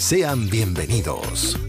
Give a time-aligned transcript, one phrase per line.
[0.00, 1.60] Sean bienvenidos.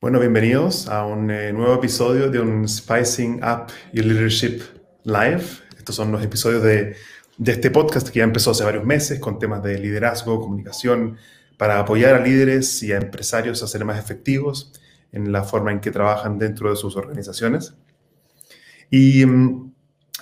[0.00, 4.62] Bueno, bienvenidos a un eh, nuevo episodio de un Spicing Up Your Leadership
[5.04, 5.42] Live.
[5.76, 6.96] Estos son los episodios de,
[7.44, 11.18] este podcast que ya empezó hace varios meses con temas de liderazgo, comunicación,
[11.58, 14.72] para apoyar a líderes y a empresarios a ser más efectivos
[15.12, 17.74] en la forma en que trabajan dentro de sus organizaciones.
[18.90, 19.74] Y mm,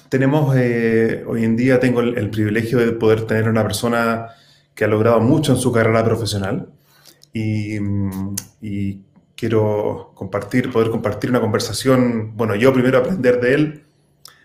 [0.08, 4.34] tenemos, eh, hoy en día tengo el, el, privilegio de poder tener una persona
[4.74, 6.68] que ha logrado mucho en su carrera profesional.
[7.32, 7.78] Y,
[9.36, 13.84] quiero compartir, poder compartir una conversación, bueno, yo primero aprender de él,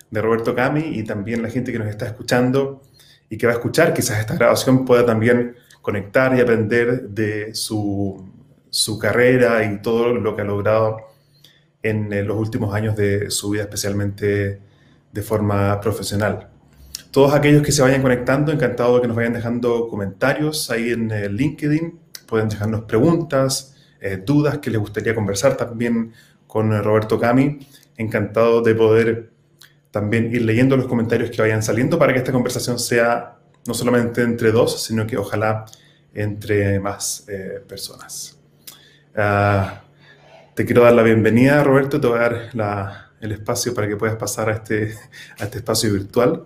[0.10, 2.82] de Roberto Cami y también la gente que nos está escuchando
[3.30, 8.28] y que va a escuchar quizás esta grabación pueda también conectar y aprender de su,
[8.72, 10.98] su carrera y todo lo que ha logrado
[11.84, 14.60] en, en los últimos años de su vida, especialmente
[15.14, 16.50] de forma profesional
[17.12, 21.12] todos aquellos que se vayan conectando, encantado de que nos vayan dejando comentarios ahí en
[21.12, 22.00] el LinkedIn.
[22.28, 26.14] Pueden dejarnos preguntas, eh, dudas que les gustaría conversar también
[26.46, 27.60] con Roberto Cami.
[27.98, 29.32] Encantado de poder
[29.92, 34.22] también ir leyendo los comentarios que vayan saliendo para que esta conversación sea no solamente
[34.22, 35.66] entre dos, sino que ojalá
[36.14, 38.38] entre más eh, personas.
[39.16, 39.90] Uh,
[40.56, 42.00] te quiero dar la bienvenida, Roberto.
[42.00, 44.96] Te voy a dar el espacio para que puedas pasar a este,
[45.40, 46.46] a este espacio virtual.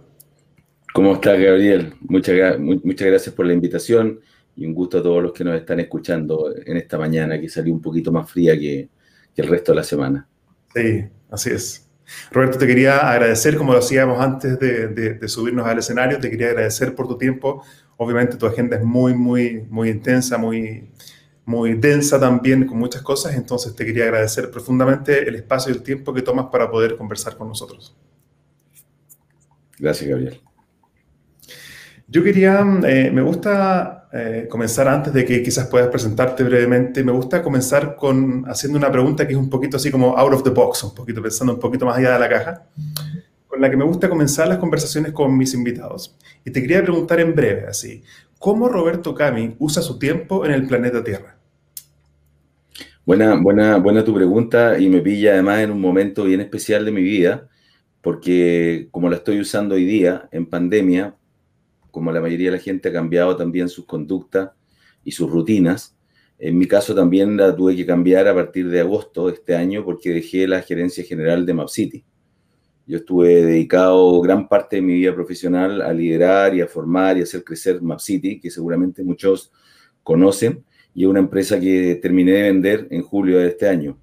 [0.93, 1.95] ¿Cómo está Gabriel?
[2.01, 4.19] Muchas, muchas gracias por la invitación
[4.55, 7.73] y un gusto a todos los que nos están escuchando en esta mañana que salió
[7.73, 8.89] un poquito más fría que,
[9.35, 10.27] que el resto de la semana.
[10.71, 11.89] Sí, así es.
[12.31, 16.29] Roberto, te quería agradecer, como lo hacíamos antes de, de, de, subirnos al escenario, te
[16.29, 17.63] quería agradecer por tu tiempo.
[17.97, 20.91] Obviamente tu agenda es muy, muy, muy intensa, muy,
[21.43, 25.81] muy densa también, con muchas cosas, entonces te quería agradecer profundamente el espacio y el
[25.81, 27.97] tiempo que tomas para poder conversar con nosotros.
[29.79, 30.39] Gracias, Gabriel.
[32.07, 37.11] Yo quería, eh, me gusta eh, comenzar antes de que quizás puedas presentarte brevemente, me
[37.11, 40.49] gusta comenzar con haciendo una pregunta que es un poquito así como out of the
[40.49, 42.63] box, un poquito pensando un poquito más allá de la caja,
[43.47, 46.15] con la que me gusta comenzar las conversaciones con mis invitados.
[46.45, 48.03] Y te quería preguntar en breve, así,
[48.37, 51.37] ¿cómo Roberto Cami usa su tiempo en el planeta Tierra?
[53.05, 56.91] Buena, buena, buena tu pregunta y me pilla además en un momento bien especial de
[56.91, 57.49] mi vida,
[58.01, 61.15] porque como la estoy usando hoy día en pandemia,
[61.93, 64.49] como la mayoría de la gente, ha cambiado también sus conductas
[65.03, 65.95] y sus rutinas.
[66.39, 69.85] En mi caso también la tuve que cambiar a partir de agosto de este año
[69.85, 72.03] porque dejé la gerencia general de MapCity.
[72.87, 77.19] Yo estuve dedicado gran parte de mi vida profesional a liderar y a formar y
[77.19, 79.51] a hacer crecer MapCity, que seguramente muchos
[80.01, 80.65] conocen,
[80.95, 84.02] y es una empresa que terminé de vender en julio de este año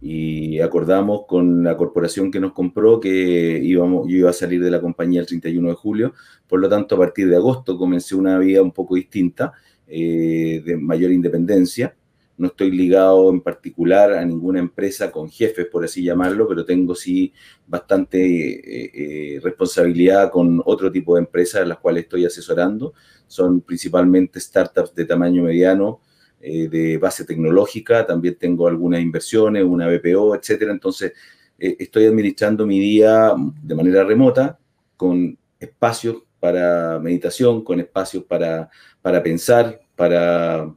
[0.00, 4.70] y acordamos con la corporación que nos compró que íbamos, yo iba a salir de
[4.70, 6.14] la compañía el 31 de julio,
[6.46, 9.52] por lo tanto a partir de agosto comencé una vida un poco distinta,
[9.90, 11.96] eh, de mayor independencia.
[12.36, 16.94] No estoy ligado en particular a ninguna empresa con jefes, por así llamarlo, pero tengo
[16.94, 17.32] sí
[17.66, 22.92] bastante eh, eh, responsabilidad con otro tipo de empresas a las cuales estoy asesorando.
[23.26, 26.00] Son principalmente startups de tamaño mediano,
[26.40, 30.72] eh, de base tecnológica, también tengo algunas inversiones, una BPO, etcétera.
[30.72, 31.12] Entonces,
[31.58, 33.32] eh, estoy administrando mi día
[33.62, 34.58] de manera remota
[34.96, 38.70] con espacios para meditación, con espacios para,
[39.02, 40.72] para pensar, para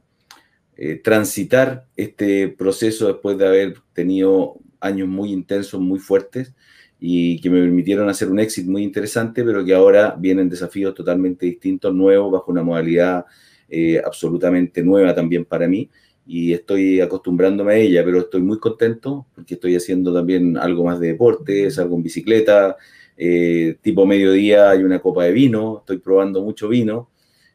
[0.76, 6.54] eh, transitar este proceso después de haber tenido años muy intensos, muy fuertes
[6.98, 11.46] y que me permitieron hacer un éxito muy interesante, pero que ahora vienen desafíos totalmente
[11.46, 13.26] distintos, nuevos, bajo una modalidad
[13.74, 15.88] eh, absolutamente nueva también para mí
[16.26, 21.00] y estoy acostumbrándome a ella, pero estoy muy contento porque estoy haciendo también algo más
[21.00, 22.76] de deportes, algo en bicicleta,
[23.16, 27.08] eh, tipo mediodía hay una copa de vino, estoy probando mucho vino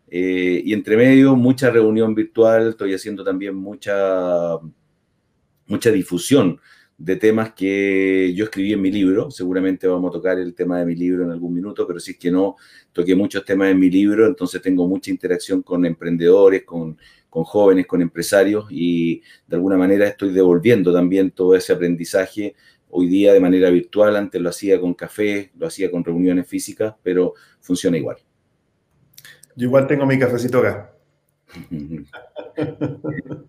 [0.10, 4.58] eh, y entre medio mucha reunión virtual, estoy haciendo también mucha
[5.68, 6.60] mucha difusión
[6.98, 9.30] de temas que yo escribí en mi libro.
[9.30, 12.18] Seguramente vamos a tocar el tema de mi libro en algún minuto, pero si es
[12.18, 12.56] que no,
[12.92, 16.98] toqué muchos temas en mi libro, entonces tengo mucha interacción con emprendedores, con,
[17.30, 22.56] con jóvenes, con empresarios y de alguna manera estoy devolviendo también todo ese aprendizaje
[22.90, 24.16] hoy día de manera virtual.
[24.16, 28.18] Antes lo hacía con café, lo hacía con reuniones físicas, pero funciona igual.
[29.56, 30.96] Yo igual tengo mi cafecito acá.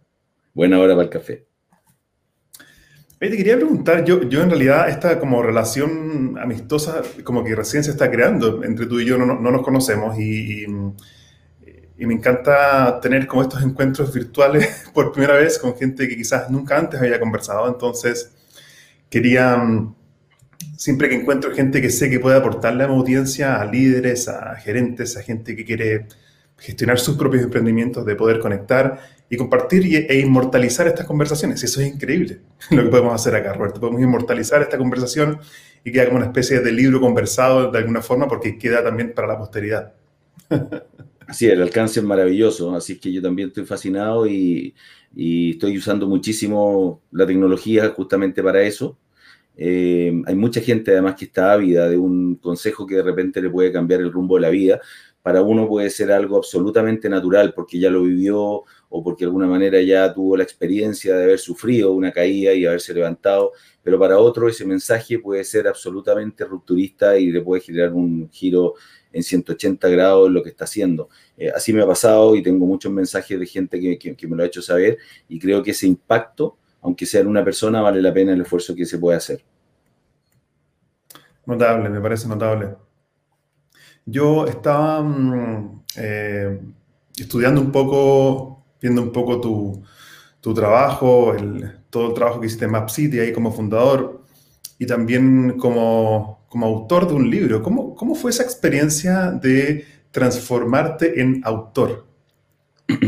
[0.55, 1.48] Buena hora para el café.
[3.19, 7.91] Te quería preguntar, yo, yo en realidad esta como relación amistosa como que recién se
[7.91, 13.27] está creando entre tú y yo, no, no nos conocemos y, y, me encanta tener
[13.27, 17.67] como estos encuentros virtuales por primera vez con gente que quizás nunca antes había conversado,
[17.67, 18.31] entonces
[19.11, 19.61] quería,
[20.77, 24.55] siempre que encuentro gente que sé que puede aportarle a mi audiencia, a líderes, a
[24.57, 26.07] gerentes, a gente que quiere
[26.57, 31.63] gestionar sus propios emprendimientos, de poder conectar y compartir e inmortalizar estas conversaciones.
[31.63, 32.41] Eso es increíble
[32.71, 33.81] lo que podemos hacer acá, Roberto.
[33.81, 35.39] Podemos inmortalizar esta conversación
[35.85, 39.29] y queda como una especie de libro conversado de alguna forma porque queda también para
[39.29, 39.95] la posteridad.
[41.31, 44.75] Sí, el alcance es maravilloso, así que yo también estoy fascinado y,
[45.15, 48.97] y estoy usando muchísimo la tecnología justamente para eso.
[49.55, 53.51] Eh, hay mucha gente además que está ávida de un consejo que de repente le
[53.51, 54.81] puede cambiar el rumbo de la vida
[55.21, 59.47] para uno puede ser algo absolutamente natural porque ya lo vivió o porque de alguna
[59.47, 63.53] manera ya tuvo la experiencia de haber sufrido una caída y haberse levantado,
[63.83, 68.75] pero para otro ese mensaje puede ser absolutamente rupturista y le puede generar un giro
[69.13, 71.09] en 180 grados lo que está haciendo.
[71.37, 74.43] Eh, así me ha pasado y tengo muchos mensajes de gente que, que, me lo
[74.43, 74.99] ha hecho saber
[75.29, 78.75] y creo que ese impacto, aunque sea en una persona, vale la pena el esfuerzo
[78.75, 79.43] que se puede hacer.
[81.47, 82.77] Notable, me parece notable.
[84.05, 86.61] Yo estaba mm, eh,
[87.17, 91.35] estudiando un poco, viendo un poco tu, trabajo,
[91.91, 94.23] todo el trabajo que hiciste en Map ahí como fundador
[94.79, 97.63] y también como, autor de un libro.
[97.63, 102.07] ¿Cómo, ¿Cómo fue esa experiencia de transformarte en autor?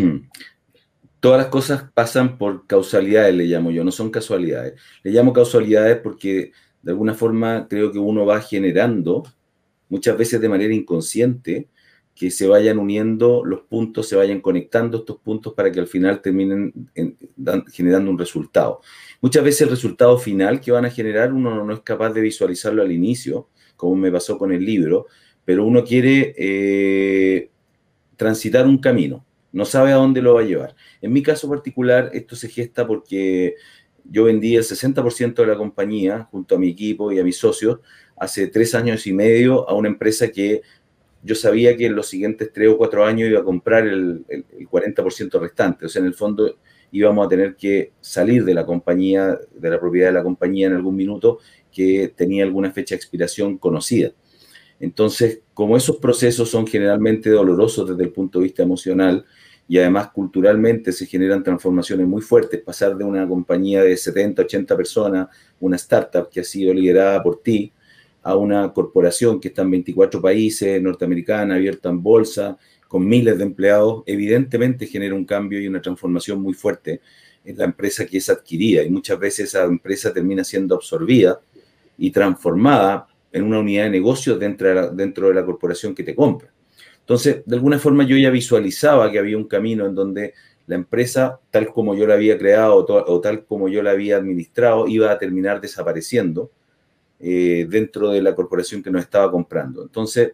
[1.21, 4.75] Todas las cosas pasan por causalidades, le llamo yo, no son casualidades.
[5.03, 6.53] Le llamo causalidades porque
[6.83, 9.25] de alguna forma creo que uno va generando
[9.89, 11.69] muchas veces de manera inconsciente,
[12.15, 16.21] que se vayan uniendo los puntos, se vayan conectando estos puntos para que al final
[16.21, 16.91] terminen
[17.73, 18.81] generando un resultado.
[19.21, 22.83] Muchas veces el resultado final que van a generar uno no es capaz de visualizarlo
[22.83, 25.07] al inicio, como me pasó con el libro,
[25.45, 27.51] pero uno quiere eh,
[28.17, 30.77] transitar un camino, no sabe a dónde lo va a llevar.
[31.01, 33.57] En mi caso particular, esto se gesta porque
[34.05, 37.81] yo vendí el 60% de la compañía junto a mi equipo y a mis socios
[38.17, 40.63] hace tres años y medio a una empresa que
[41.23, 44.25] yo sabía que en los siguientes tres o cuatro años iba a comprar el,
[44.71, 45.87] 40% restante.
[45.87, 46.57] O sea, en el fondo
[46.93, 50.75] íbamos a tener que salir de la compañía, de la propiedad de la compañía en
[50.75, 51.39] algún minuto
[51.71, 54.13] que tenía alguna fecha de expiración conocida.
[54.81, 59.25] Entonces, como esos procesos son generalmente dolorosos desde el punto de vista emocional
[59.69, 64.77] y además culturalmente se generan transformaciones muy fuertes, pasar de una compañía de 70, 80
[64.77, 65.29] personas,
[65.61, 67.73] una startup que ha sido liderada por ti,
[68.23, 72.59] a una corporación que está en 24 países, norteamericana, abierta en bolsa,
[72.89, 77.01] con miles de empleados, evidentemente genera un cambio y una transformación muy fuerte
[77.45, 81.41] en la empresa que es adquirida y muchas veces esa empresa termina siendo absorbida
[81.97, 86.03] y transformada en una unidad de negocios dentro de la, dentro de la corporación que
[86.03, 86.53] te compra.
[86.99, 90.35] Entonces, de alguna forma yo ya visualizaba que había un camino en donde
[90.67, 94.87] la empresa, tal como yo la había creado o tal como yo la había administrado,
[94.87, 96.51] iba a terminar desapareciendo
[97.21, 99.83] eh, dentro de la corporación que nos estaba comprando.
[99.83, 100.33] Entonces,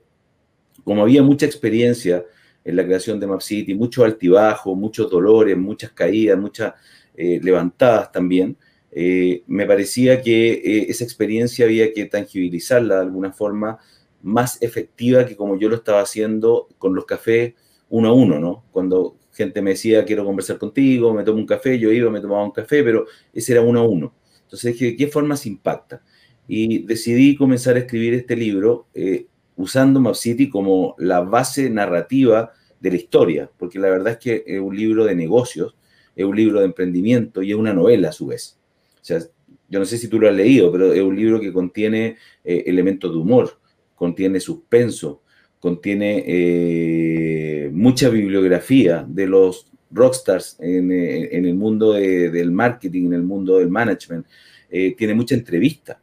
[0.84, 2.24] como había mucha experiencia
[2.64, 6.74] en la creación de MapCity, muchos altibajos, muchos dolores, muchas caídas, muchas
[7.16, 8.56] eh, levantadas también,
[8.92, 13.78] eh, me parecía que esa experiencia había que tangibilizarla de alguna forma
[14.22, 17.54] más efectiva que como yo lo estaba haciendo con los cafés
[17.88, 18.64] uno a uno, ¿no?
[18.72, 22.44] Cuando gente me decía, quiero conversar contigo, me tomo un café, yo iba, me tomaba
[22.44, 24.14] un café, pero ese era uno a uno.
[24.42, 26.02] Entonces dije, ¿de qué forma se impacta?
[26.48, 29.26] Y decidí comenzar a escribir este libro eh,
[29.56, 34.44] usando Map City como la base narrativa de la historia, porque la verdad es que
[34.46, 35.76] es un libro de negocios,
[36.14, 38.58] es un libro de emprendimiento y es una novela a su vez.
[39.00, 39.20] O sea,
[39.68, 42.64] yo no sé si tú lo has leído, pero es un libro que contiene eh,
[42.66, 43.58] elementos de humor,
[43.94, 45.22] contiene suspenso,
[45.58, 53.58] contiene eh, mucha bibliografía de los rockstars en, el mundo del marketing, en el mundo
[53.58, 54.26] del management,
[54.68, 56.00] tiene mucha entrevista.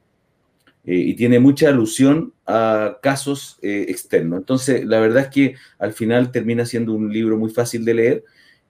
[0.85, 4.39] Eh, y tiene mucha alusión a casos eh, externos.
[4.39, 8.23] Entonces, la verdad es que al final termina siendo un libro muy fácil de leer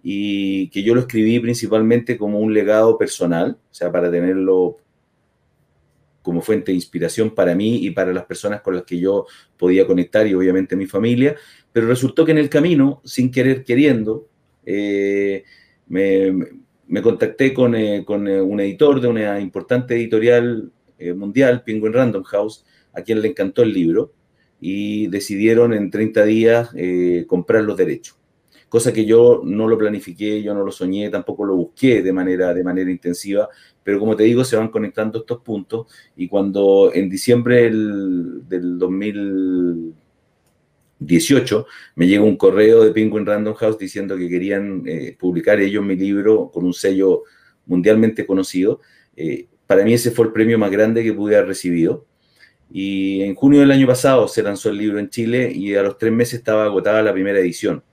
[0.04, 4.78] y que yo lo escribí principalmente como un legado personal, o sea, para tenerlo
[6.22, 9.26] como fuente de inspiración para mí y para las personas con las que yo
[9.58, 11.36] podía conectar y obviamente mi familia,
[11.72, 14.28] pero resultó que en el camino, sin querer queriendo,
[14.66, 15.44] eh,
[15.88, 20.72] me, contacté con, con, un editor de una importante editorial
[21.16, 24.14] mundial, Penguin Random House, a quien le encantó el libro
[24.60, 26.70] y decidieron en 30 días
[27.28, 28.18] comprar los derechos
[28.74, 32.56] cosa que yo no lo planifiqué, yo no lo soñé, tampoco lo busqué de manera,
[32.56, 33.48] de manera intensiva,
[33.84, 41.68] pero como te digo, se van conectando estos puntos y cuando en diciembre del, 2018
[41.94, 45.96] me llega un correo de Penguin Random House diciendo que querían eh, publicar ellos mi
[45.96, 47.26] libro con un sello
[47.68, 48.82] mundialmente conocido,
[49.16, 52.06] eh, para mí ese fue el premio más grande que pude haber recibido.
[52.72, 55.98] Y en junio del año pasado se lanzó el libro en Chile y a los
[55.98, 57.84] tres meses estaba agotada la primera edición.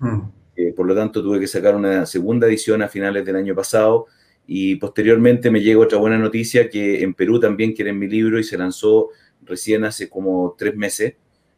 [0.00, 0.20] Mm.
[0.56, 4.06] Eh, por lo tanto, tuve que sacar una segunda edición a finales del año pasado
[4.46, 8.44] y posteriormente me llegó otra buena noticia que en Perú también quieren mi libro y
[8.44, 9.10] se lanzó
[9.42, 11.14] recién hace como tres meses.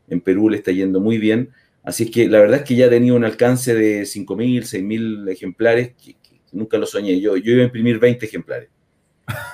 [0.09, 1.51] En Perú le está yendo muy bien.
[1.83, 5.95] Así que la verdad es que ya ha tenido un alcance de 5.000, 6.000 ejemplares,
[5.95, 6.17] que,
[6.53, 7.21] nunca lo soñé.
[7.21, 8.69] Yo, yo iba a imprimir 20 ejemplares.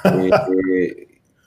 [0.05, 0.31] Eh,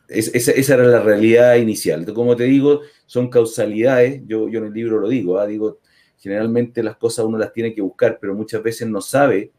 [0.07, 2.05] eh, esa, era la realidad inicial.
[2.13, 4.21] Como te digo, son causalidades.
[4.25, 5.47] Yo, yo en el libro lo digo, ¿ah?
[5.47, 5.79] digo,
[6.25, 9.51] Generalmente las cosas uno las tiene que buscar, pero muchas veces no sabe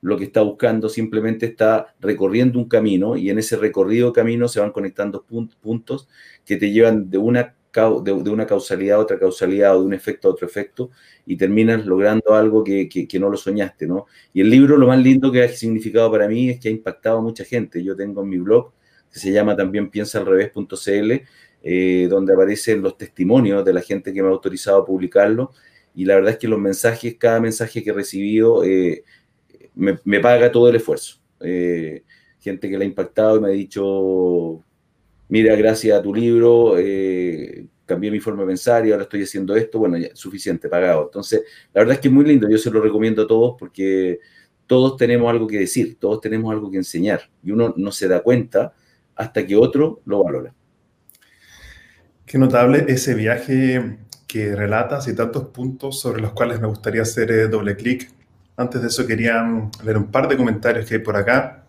[0.00, 4.60] lo que está buscando, simplemente está recorriendo un camino y en ese recorrido camino se
[4.60, 5.26] van conectando
[5.60, 6.08] puntos
[6.44, 7.55] que te llevan de una,
[8.02, 10.90] de, una causalidad a otra causalidad o de un efecto a otro efecto
[11.26, 14.06] y terminas logrando algo que, no lo soñaste, ¿no?
[14.32, 17.18] Y el libro lo más lindo que ha significado para mí es que ha impactado
[17.18, 17.82] a mucha gente.
[17.82, 18.72] Yo tengo en mi blog,
[19.12, 21.12] que se llama también piensaalrevés.cl,
[21.62, 25.52] eh, donde aparecen los testimonios de la gente que me ha autorizado a publicarlo
[25.96, 29.02] y la verdad es que los mensajes, cada mensaje que he recibido, eh,
[29.74, 31.20] me, paga todo el esfuerzo.
[31.40, 32.04] Eh,
[32.38, 34.62] gente que le ha impactado y me ha dicho,
[35.28, 39.54] mira, gracias a tu libro, eh, cambié mi forma de pensar y ahora estoy haciendo
[39.56, 41.04] esto, bueno, ya, suficiente, pagado.
[41.04, 41.42] Entonces,
[41.72, 44.18] la verdad es que es muy lindo, yo se lo recomiendo a todos porque
[44.66, 48.20] todos tenemos algo que decir, todos tenemos algo que enseñar y uno no se da
[48.22, 48.74] cuenta
[49.14, 50.52] hasta que otro lo valora.
[52.26, 57.30] Qué notable ese viaje que relatas y tantos puntos sobre los cuales me gustaría hacer
[57.30, 58.10] eh, doble clic.
[58.56, 61.65] Antes de eso quería mm, leer un par de comentarios que hay por acá.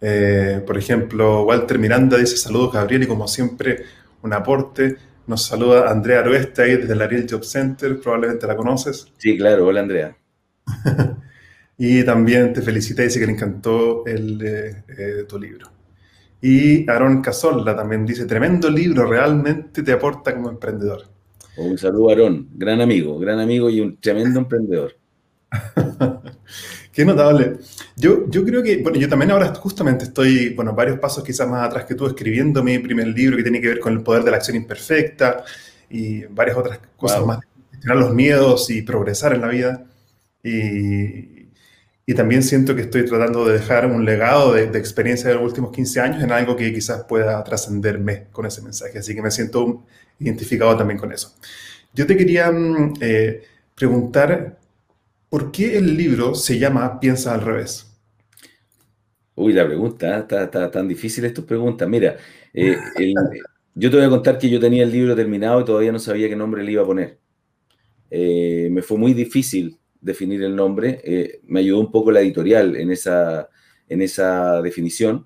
[0.00, 3.84] Eh, por ejemplo, Walter Miranda dice saludos Gabriel y como siempre
[4.22, 4.96] un aporte.
[5.26, 9.06] Nos saluda Andrea Aruesta ahí desde el Ariel Job Center, probablemente la conoces.
[9.16, 10.16] Sí, claro, hola Andrea.
[11.78, 15.70] y también te felicita y dice que le encantó el, eh, tu libro.
[16.42, 21.04] Y Aaron Casolla también dice, tremendo libro, realmente te aporta como emprendedor.
[21.56, 24.94] Un saludo, Aarón, gran amigo, gran amigo y un tremendo emprendedor.
[26.94, 27.56] Qué notable.
[27.96, 31.66] Yo, yo creo que, bueno, yo también ahora justamente estoy, bueno, varios pasos quizás más
[31.66, 34.30] atrás que tú, escribiendo mi primer libro que tiene que ver con el poder de
[34.30, 35.42] la acción imperfecta
[35.90, 37.40] y varias otras cosas más,
[37.72, 39.84] gestionar los miedos y progresar en la vida.
[40.42, 41.48] Y,
[42.06, 45.44] y, también siento que estoy tratando de dejar un legado de, de, experiencia de los
[45.44, 48.98] últimos 15 años en algo que quizás pueda trascenderme con ese mensaje.
[48.98, 49.84] Así que me siento
[50.20, 51.34] identificado también con eso.
[51.92, 53.42] Yo te quería mm, eh,
[53.74, 54.58] preguntar,
[55.34, 57.92] ¿por qué el libro se llama Piensa al revés?
[59.34, 61.88] Uy, la pregunta, está, tan difícil esta pregunta.
[61.88, 62.16] Mira,
[62.52, 62.76] eh,
[63.74, 66.28] yo te voy a contar que yo tenía el libro terminado y todavía no sabía
[66.28, 67.18] qué nombre le iba a poner.
[68.12, 71.40] Eh, me fue muy difícil definir el nombre.
[71.48, 73.48] me ayudó un poco la editorial en esa,
[73.88, 75.24] en esa definición.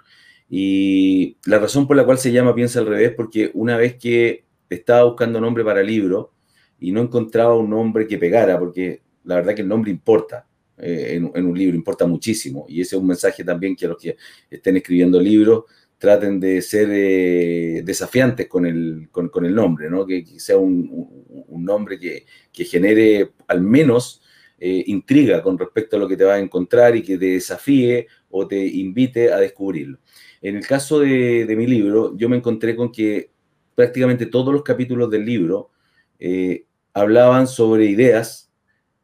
[0.49, 4.47] Y la razón por la cual se llama Piensa al revés, porque una vez que
[4.71, 6.33] estaba buscando nombre para el libro
[6.81, 10.47] y no encontraba un nombre que pegara, porque la verdad que el nombre importa
[10.79, 12.65] eh, en, un libro, importa muchísimo.
[12.67, 14.17] Y ese es un mensaje también que los que
[14.51, 15.65] estén escribiendo libros
[15.99, 20.07] traten de ser eh, desafiantes con el, con, el nombre, ¿no?
[20.07, 21.09] que, sea un,
[21.51, 22.25] nombre que,
[22.65, 24.23] genere al menos
[24.59, 28.07] eh, intriga con respecto a lo que te va a encontrar y que te desafíe
[28.31, 29.99] o te invite a descubrirlo.
[30.41, 33.31] En el caso de, de mi libro, yo me encontré con que
[33.75, 35.71] prácticamente todos los capítulos del libro
[36.19, 38.48] eh, hablaban sobre ideas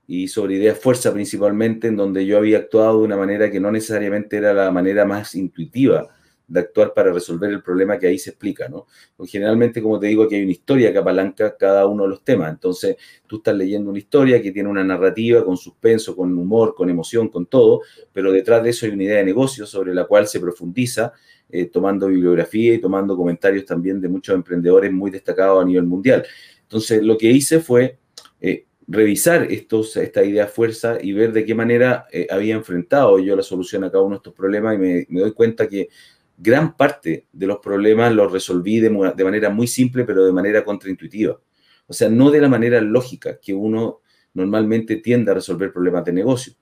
[0.06, 3.70] y sobre ideas fuerza principalmente, en donde yo había actuado de una manera que no
[3.70, 6.08] necesariamente era la manera más intuitiva
[6.46, 8.86] de actuar para resolver el problema que ahí se explica, ¿no?
[9.26, 12.50] Generalmente, como te digo, aquí hay una historia que apalanca cada uno de los temas.
[12.50, 12.96] Entonces,
[13.26, 17.28] tú estás leyendo una historia que tiene una narrativa con suspenso, con humor, con emoción,
[17.28, 17.80] con todo,
[18.12, 21.12] pero detrás de eso hay una idea de negocio sobre la cual se profundiza
[21.48, 26.26] eh, tomando bibliografía y tomando comentarios también de muchos emprendedores muy destacados a nivel mundial.
[26.62, 27.98] Entonces, lo que hice fue,
[28.40, 33.34] eh, revisar estos, esta idea fuerza y ver de qué manera eh, había enfrentado yo
[33.36, 35.88] la solución a cada uno de estos problemas y me, doy cuenta que
[36.36, 40.64] gran parte de los problemas los resolví de, de, manera muy simple, pero de manera
[40.64, 41.40] contraintuitiva.
[41.86, 44.00] O sea, no de la manera lógica que uno
[44.34, 46.54] normalmente tiende a resolver problemas de negocio.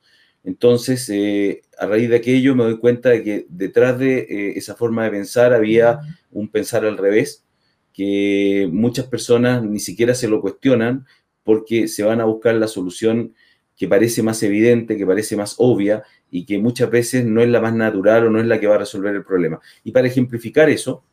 [0.44, 4.74] Entonces, eh, a raíz de aquello me doy cuenta de que detrás de eh, esa
[4.74, 6.00] forma de pensar había
[6.30, 7.44] un pensar al revés,
[7.92, 11.06] que muchas personas ni siquiera se lo cuestionan
[11.44, 13.34] porque se van a buscar la solución
[13.76, 17.60] que parece más evidente, que parece más obvia y que muchas veces no es la
[17.60, 19.60] más natural o no es la que va a resolver el problema.
[19.84, 21.04] Y para ejemplificar eso,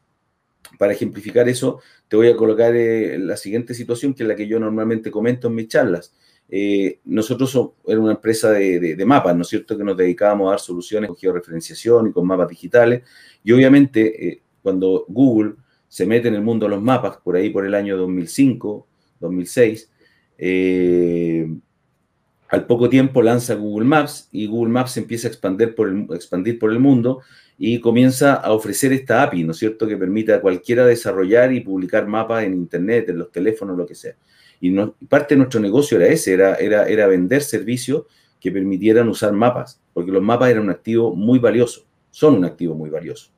[0.78, 4.48] para ejemplificar eso, te voy a colocar eh, la siguiente situación, que es la que
[4.48, 6.14] yo normalmente comento en mis charlas.
[6.48, 10.60] Eh, nosotros somos, una empresa de, mapas, ¿no es cierto?, que nos dedicábamos a dar
[10.60, 13.04] soluciones con georreferenciación y con mapas digitales.
[13.44, 15.56] Y obviamente, eh, cuando Google
[15.88, 18.88] se mete en el mundo de los mapas, por ahí por el año 2005,
[19.20, 19.90] 2006,
[20.42, 21.54] eh,
[22.48, 27.22] al poco tiempo lanza Google Maps y Google Maps empieza a expandir por, el, mundo
[27.58, 31.60] y comienza a ofrecer esta API, ¿no es cierto?, que permite a cualquiera desarrollar y
[31.60, 34.16] publicar mapas en Internet, en los teléfonos, lo que sea.
[34.62, 34.74] Y
[35.08, 38.06] parte de nuestro negocio era ese, era vender servicios
[38.40, 42.76] que permitieran usar mapas, porque los mapas eran un activo muy valioso, son un activo
[42.76, 43.32] muy valioso.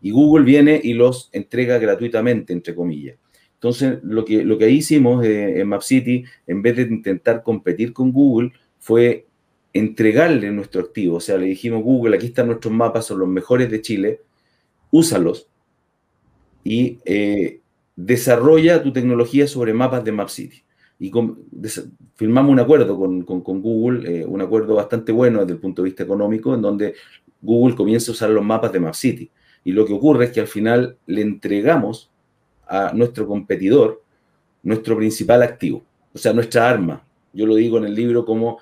[0.00, 3.18] Y Google viene y los entrega gratuitamente, entre comillas.
[3.54, 7.92] Entonces, lo que, lo que ahí hicimos eh, en MapCity, en vez de intentar competir
[7.92, 9.26] con Google, fue
[9.72, 11.16] entregarle nuestro activo.
[11.16, 14.20] O sea, le dijimos, Google, aquí están nuestros mapas, son los mejores de Chile,
[14.90, 15.48] úsalos
[16.62, 17.60] y eh,
[17.96, 20.64] desarrolla tu tecnología sobre mapas de MapCity
[20.98, 21.10] y
[22.14, 23.22] firmamos un acuerdo con,
[23.60, 26.94] Google, eh, un acuerdo bastante bueno desde el punto de vista económico, en donde
[27.42, 29.30] Google comienza a usar los mapas de MapCity.
[29.64, 32.10] Y lo que ocurre es que al final le entregamos
[32.68, 34.04] a nuestro competidor
[34.64, 37.06] nuestro principal activo, o sea, nuestra arma.
[37.32, 38.58] Yo lo digo en el libro como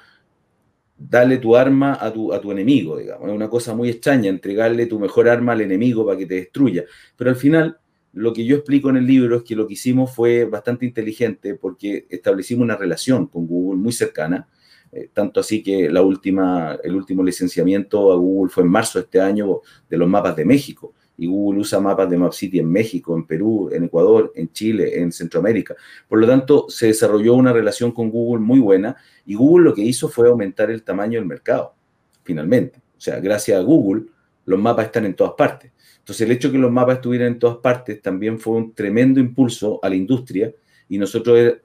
[0.99, 3.29] darle tu arma a tu, a tu enemigo, digamos.
[3.29, 6.85] Es una cosa muy extraña entregarle tu mejor arma al enemigo para que te destruya.
[7.17, 7.79] Pero al final
[8.13, 11.55] lo que yo explico en el libro es que lo que hicimos fue bastante inteligente
[11.55, 14.49] porque establecimos una relación con Google muy cercana,
[14.91, 19.05] eh, tanto así que la última, el último licenciamiento a Google fue en marzo de
[19.05, 20.95] este año de los mapas de México.
[21.17, 25.13] Y Google usa mapas de MapCity en México, en Perú, en Ecuador, en Chile, en
[25.13, 25.77] Centroamérica.
[26.09, 28.97] Por lo tanto, se desarrolló una relación con Google muy buena
[29.27, 31.75] y Google lo que hizo fue aumentar el tamaño del mercado,
[32.23, 32.81] finalmente.
[32.97, 34.05] O sea, gracias a Google,
[34.47, 35.73] los mapas están en todas partes.
[35.99, 39.21] Entonces, el hecho de que los mapas estuvieran en todas partes también fue un tremendo
[39.21, 40.53] impulso a la industria
[40.89, 41.63] y nosotros, eh,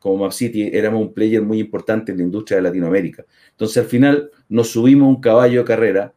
[0.00, 3.24] como MapCity, éramos un player muy importante en la industria de Latinoamérica.
[3.50, 6.14] Entonces, al final, nos subimos un caballo de carrera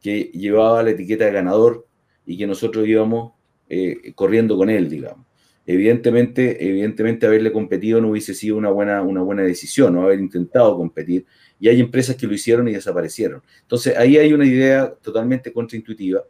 [0.00, 1.86] que llevaba la etiqueta de ganador
[2.26, 3.32] y que nosotros íbamos
[3.68, 5.26] eh, corriendo con él, digamos.
[5.64, 10.76] Evidentemente, evidentemente, haberle competido no hubiese sido una buena, una buena decisión, no haber intentado
[10.76, 11.24] competir.
[11.60, 13.42] Y hay empresas que lo hicieron y desaparecieron.
[13.60, 16.22] Entonces, ahí hay una idea totalmente contraintuitiva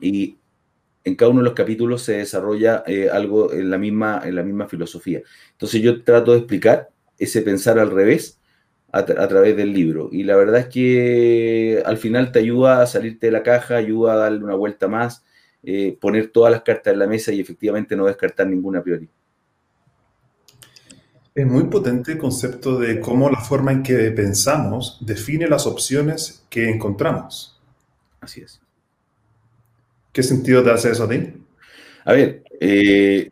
[0.00, 0.36] y
[1.04, 4.42] en cada uno de los capítulos se desarrolla eh, algo en la, misma, en la
[4.42, 5.22] misma filosofía.
[5.52, 8.40] Entonces yo trato de explicar ese pensar al revés
[8.94, 10.08] a, través del libro.
[10.12, 14.12] Y la verdad es que al final te ayuda a salirte de la caja, ayuda
[14.12, 15.24] a darle una vuelta más,
[15.64, 19.08] eh, poner todas las cartas en la mesa y efectivamente no descartar ninguna priori.
[21.34, 26.46] Es muy potente el concepto de cómo la forma en que pensamos define las opciones
[26.48, 27.60] que encontramos.
[28.20, 28.60] Así es.
[30.12, 31.34] ¿Qué sentido te hace eso a ti?
[32.04, 33.28] A ver, eh,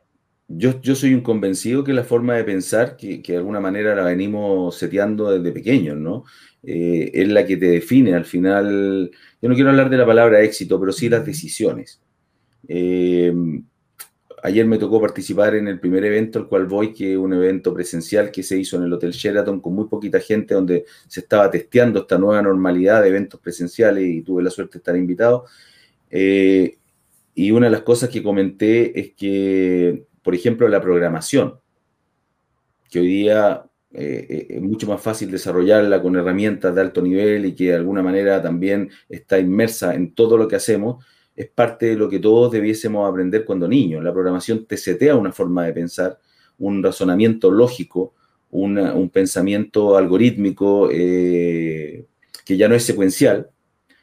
[0.56, 4.04] yo, yo, soy un convencido que la forma de pensar, que, de alguna manera la
[4.04, 6.24] venimos seteando desde pequeños, ¿no?
[6.62, 9.10] Eh, es la que te define al final.
[9.40, 12.00] Yo no quiero hablar de la palabra éxito, pero sí las decisiones.
[12.68, 13.32] Eh,
[14.42, 17.72] ayer me tocó participar en el primer evento al cual voy, que es un evento
[17.72, 21.50] presencial que se hizo en el Hotel Sheraton con muy poquita gente, donde se estaba
[21.50, 25.46] testeando esta nueva normalidad de eventos presenciales y tuve la suerte de estar invitado.
[26.10, 26.78] Eh,
[27.34, 31.58] y una de las cosas que comenté es que, por ejemplo, la programación,
[32.90, 37.46] que hoy día eh, eh, es mucho más fácil desarrollarla con herramientas de alto nivel
[37.46, 41.04] y que de alguna manera también está inmersa en todo lo que hacemos,
[41.34, 44.04] es parte de lo que todos debiésemos aprender cuando niños.
[44.04, 46.18] La programación te setea una forma de pensar,
[46.58, 48.14] un razonamiento lógico,
[48.50, 52.06] un pensamiento algorítmico que
[52.46, 53.48] ya no es secuencial.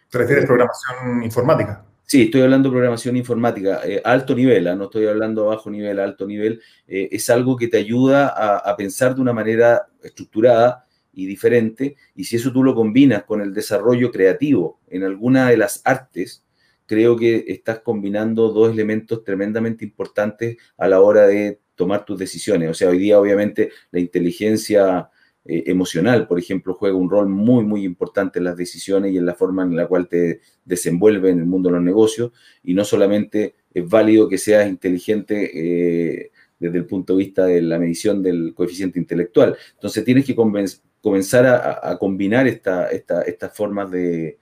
[0.10, 1.86] ¿Te refieres a programación informática?
[2.12, 4.76] Sí, estoy hablando de programación informática, eh, alto nivel, ¿ah?
[4.76, 6.60] no estoy hablando a bajo nivel, alto nivel.
[6.88, 8.30] Eh, es algo que te ayuda
[8.68, 11.98] a, pensar de una manera estructurada y diferente.
[12.16, 16.44] Y si eso tú lo combinas con el desarrollo creativo en alguna de las artes,
[16.88, 22.72] creo que estás combinando dos elementos tremendamente importantes a la hora de tomar tus decisiones.
[22.72, 25.12] O sea, hoy día obviamente la inteligencia
[25.52, 29.26] eh, emocional, por ejemplo, juega un rol muy, muy importante en las decisiones y en
[29.26, 32.32] la forma en la cual te desenvuelve en el mundo de los negocios.
[32.64, 37.64] Y no solamente es válido que seas inteligente eh, desde el punto de vista de
[37.64, 39.58] la medición del coeficiente intelectual.
[39.74, 44.38] Entonces tienes que comenzar a, combinar estas formas de,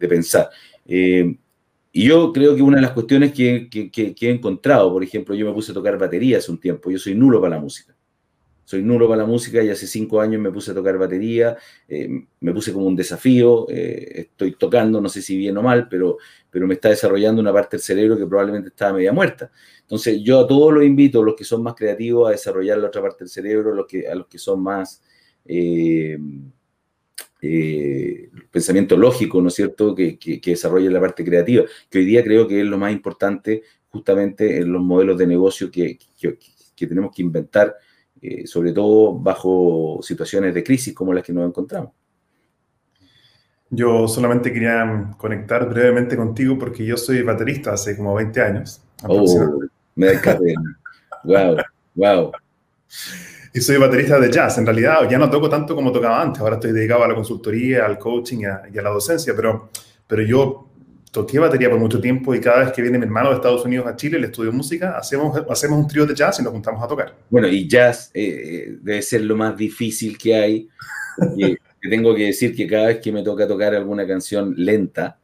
[0.00, 0.50] pensar.
[0.86, 1.36] Eh,
[1.92, 5.46] y yo creo que una de las cuestiones que, que, he encontrado, por ejemplo, yo
[5.46, 7.97] me puse a tocar batería hace un tiempo, yo soy nulo para la música
[8.68, 11.56] soy nulo para la música y hace cinco años me puse a tocar batería,
[11.88, 12.06] eh,
[12.40, 16.18] me puse como un desafío, eh, estoy tocando, no sé si bien o mal, pero,
[16.50, 19.50] pero me está desarrollando una parte del cerebro que probablemente estaba media muerta.
[19.80, 23.00] Entonces yo a todos los invito, los que son más creativos, a desarrollar la otra
[23.00, 25.02] parte del cerebro, los que, a los que son más...
[25.46, 26.18] Eh,
[28.50, 32.46] pensamiento lógico, ¿no es cierto?, que, que, desarrolle la parte creativa, que hoy día creo
[32.46, 35.98] que es lo más importante justamente en los modelos de negocio que,
[36.76, 37.74] que tenemos que inventar
[38.20, 41.92] eh, sobre todo bajo situaciones de crisis como las que nos encontramos.
[43.70, 48.80] Yo solamente quería conectar brevemente contigo porque yo soy baterista hace como 20 años.
[49.04, 49.60] Oh,
[49.94, 50.38] me da
[51.24, 51.56] wow,
[51.94, 52.32] wow.
[53.52, 54.58] Y soy baterista de jazz.
[54.58, 56.40] En realidad ya no toco tanto como tocaba antes.
[56.40, 59.34] Ahora estoy dedicado a la consultoría, al coaching y a, y a la docencia.
[59.34, 59.70] Pero,
[60.06, 60.67] pero yo
[61.10, 63.86] toqué batería por mucho tiempo y cada vez que viene mi hermano de Estados Unidos
[63.86, 66.88] a Chile, le estudio música, hacemos, hacemos un trío de jazz y nos juntamos a
[66.88, 67.14] tocar.
[67.30, 70.68] Bueno, y jazz eh, eh, debe ser lo más difícil que hay.
[71.80, 75.18] Tengo que decir que cada vez que me toca tocar alguna canción lenta,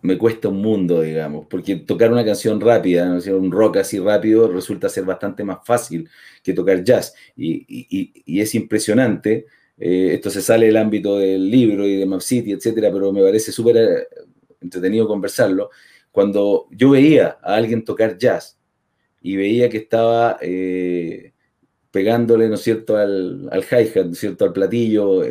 [0.00, 3.36] me cuesta un mundo, digamos, porque tocar una canción rápida, ¿no?
[3.36, 6.08] un rock así rápido, resulta ser bastante más fácil
[6.42, 7.14] que tocar jazz.
[7.36, 9.46] Y, y, y es impresionante
[9.78, 13.22] eh, esto se sale del ámbito del libro y de Map City, etcétera, pero me
[13.22, 14.08] parece súper eh,
[14.60, 15.70] entretenido conversarlo.
[16.10, 18.58] Cuando yo veía a alguien tocar jazz
[19.22, 21.32] y veía que estaba eh,
[21.90, 25.22] pegándole, ¿no es cierto?, al, al hi-hat, ¿no es cierto?, al platillo,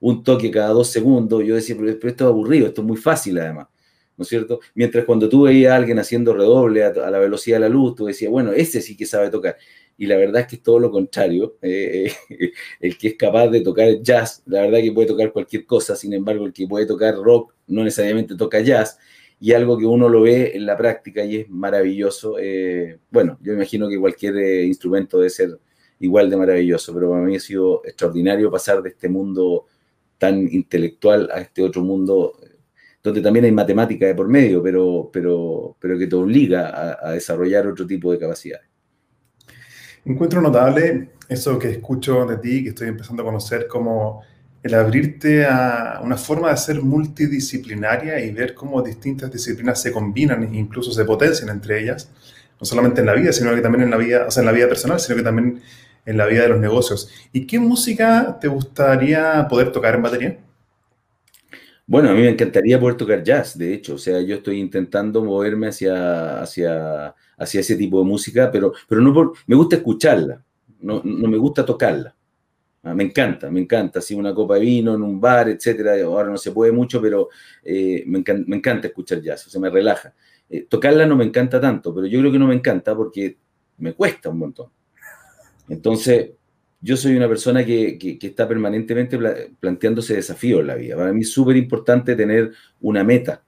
[0.00, 3.38] un toque cada dos segundos, yo decía, pero, esto es aburrido, esto es muy fácil
[3.38, 3.68] además.
[4.16, 4.60] ¿no es cierto?
[4.74, 7.94] Mientras cuando tú veías a alguien haciendo redoble a, a, la velocidad de la luz,
[7.94, 9.56] tú decías, bueno, ese sí que sabe tocar
[10.00, 11.58] y la verdad es que es todo lo contrario.
[11.60, 15.66] Eh, eh, el que es capaz de tocar jazz, la verdad que puede tocar cualquier
[15.66, 18.98] cosa, sin embargo, el que puede tocar rock no necesariamente toca jazz,
[19.38, 22.36] y algo que uno lo ve en la práctica y es maravilloso.
[22.40, 25.58] Eh, bueno, yo imagino que cualquier instrumento debe ser
[25.98, 29.66] igual de maravilloso, pero para mí ha sido extraordinario pasar de este mundo
[30.16, 32.38] tan intelectual a este otro mundo
[33.02, 37.66] donde también hay matemática de por medio, pero, pero, pero que te obliga a desarrollar
[37.66, 38.69] otro tipo de capacidades.
[40.04, 44.22] Encuentro notable eso que escucho de ti, que estoy empezando a conocer, como
[44.62, 50.42] el abrirte a una forma de ser multidisciplinaria y ver cómo distintas disciplinas se combinan
[50.42, 52.10] e incluso se potencian entre ellas,
[52.58, 54.52] no solamente en la vida, sino que también en la vida, o sea, en la
[54.52, 55.62] vida personal, sino que también
[56.04, 57.10] en la vida de los negocios.
[57.32, 60.38] ¿Y qué música te gustaría poder tocar en batería?
[61.86, 65.24] Bueno, a mí me encantaría poder tocar jazz, de hecho, o sea, yo estoy intentando
[65.24, 70.44] moverme hacia, hacia, hacia ese tipo de música, pero, pero no por, me gusta escucharla,
[70.80, 72.14] no, no me gusta tocarla.
[72.82, 76.02] Ah, me encanta, me encanta, así una copa de vino en un bar, etcétera.
[76.02, 77.28] Ahora no se puede mucho, pero
[77.62, 80.14] eh, me, encanta, me, encanta, escuchar jazz, o sea, me relaja.
[80.48, 83.36] Eh, tocarla no me encanta tanto, pero yo creo que no me encanta porque
[83.78, 84.70] me cuesta un montón.
[85.68, 86.30] Entonces,
[86.80, 89.18] yo soy una persona que, está permanentemente
[89.60, 90.96] planteándose desafíos en la vida.
[90.96, 93.42] Para mí es súper importante tener una meta,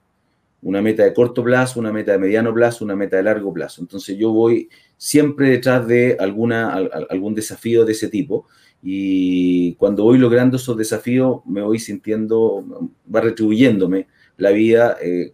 [0.63, 3.81] una meta de corto plazo, una meta de mediano plazo, una meta de largo plazo.
[3.81, 6.73] Entonces yo voy siempre detrás de alguna,
[7.09, 8.47] algún desafío de ese tipo
[8.81, 15.33] y cuando voy logrando esos desafíos me voy sintiendo, va retribuyéndome la vida, eh,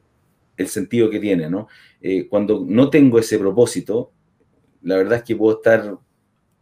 [0.57, 1.67] el sentido que tiene, ¿no?
[2.01, 4.11] Eh, cuando no tengo ese propósito,
[4.83, 5.97] la verdad es que puedo estar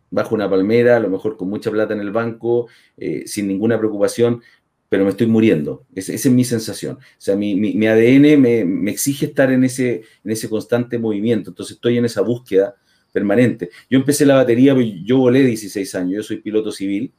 [0.10, 3.78] bajo una palmera, a lo mejor con mucha plata en el banco, eh, sin ninguna
[3.78, 4.42] preocupación,
[4.90, 5.86] pero me estoy muriendo.
[5.96, 6.96] esa es mi sensación.
[6.98, 11.52] O sea, mi, mi, ADN me, me, exige estar en ese, en ese constante movimiento,
[11.52, 12.76] entonces estoy en esa búsqueda
[13.12, 13.70] permanente.
[13.90, 17.12] Yo empecé la batería, pues, yo volé 16 años, yo soy piloto civil,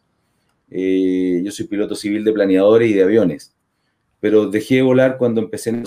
[0.71, 3.55] eh, yo soy piloto civil de planeadores y de aviones,
[4.21, 5.85] pero dejé de volar cuando empecé en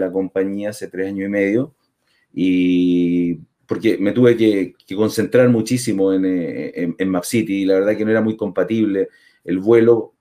[0.00, 1.74] la compañía hace tres años y medio,
[2.34, 3.34] y
[3.66, 7.96] porque me tuve que, concentrar muchísimo en, eh, en, en Map City y la verdad
[7.96, 9.08] que no era muy compatible
[9.44, 10.14] el vuelo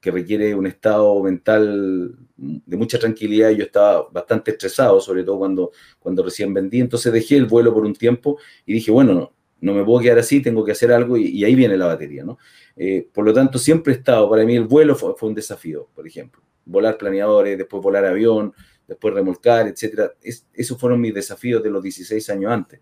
[0.00, 5.72] que requiere un estado mental de mucha tranquilidad yo estaba bastante estresado, sobre todo cuando,
[5.98, 9.74] cuando recién vendí, entonces dejé el vuelo por un tiempo y dije, bueno, no, no
[9.74, 12.38] me puedo quedar así, tengo que hacer algo y, ahí viene la batería, ¿no?
[12.76, 15.88] Eh, por lo tanto, siempre he estado, para mí el vuelo fue, fue, un desafío,
[15.94, 18.52] por ejemplo, volar planeadores, después volar avión,
[18.86, 20.12] después remolcar, etc.
[20.52, 22.80] esos fueron mis desafíos de los 16 años antes.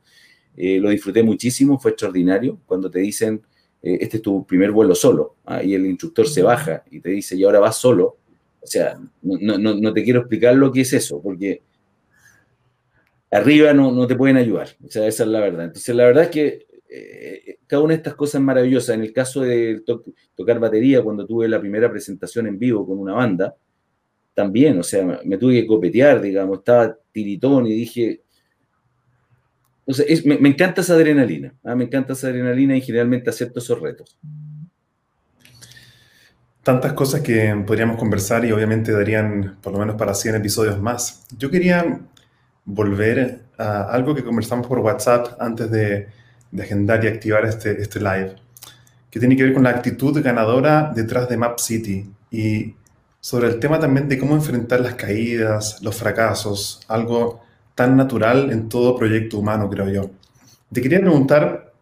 [0.57, 3.42] Eh, lo disfruté muchísimo, fue extraordinario cuando te dicen,
[3.87, 5.62] eh, este es tu primer vuelo solo, ¿ah?
[5.62, 8.16] y el instructor se baja y te dice, y ahora vas solo.
[8.61, 11.62] O sea, no, no, no te quiero explicar lo que es eso, porque
[13.31, 14.70] arriba no, no, te pueden ayudar.
[14.85, 15.66] O sea, esa es la verdad.
[15.66, 18.92] Entonces, la verdad es que eh, cada una de estas cosas es maravillosa.
[18.94, 19.85] En el caso de
[20.35, 23.55] tocar batería, cuando tuve la primera presentación en vivo con una banda,
[24.35, 28.22] también, o sea, me tuve que copetear, digamos, estaba tiritón y dije...
[29.88, 31.77] Sea, me, me, encanta esa adrenalina, ¿ah?
[31.77, 34.18] me encanta esa adrenalina y generalmente acepto esos retos.
[36.62, 41.25] Tantas cosas que podríamos conversar y obviamente darían por lo menos para 100 episodios más.
[41.38, 42.01] Yo quería
[42.64, 46.09] volver a algo que conversamos por WhatsApp antes de,
[46.51, 48.35] de agendar y activar este, este live,
[49.11, 52.75] que tiene que ver con la actitud ganadora detrás de Map City y
[53.20, 57.45] sobre el tema también de cómo enfrentar las caídas, los fracasos, algo
[57.77, 60.11] tan natural en todo proyecto humano, creo yo.
[60.73, 61.75] Te quería preguntar,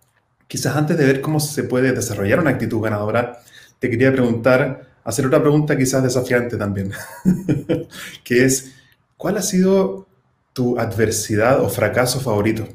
[0.47, 3.39] quizás antes de ver cómo se puede desarrollar una actitud ganadora,
[3.79, 6.93] te quería preguntar, hacer otra pregunta quizás desafiante también,
[8.25, 8.75] que es,
[9.17, 10.07] ¿cuál ha sido
[10.53, 12.67] tu adversidad o fracaso favorito?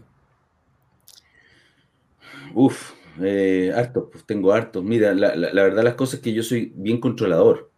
[2.54, 4.82] Uf, eh, harto, pues tengo harto.
[4.82, 7.69] Mira, la, verdad las cosas es que yo soy bien controlador.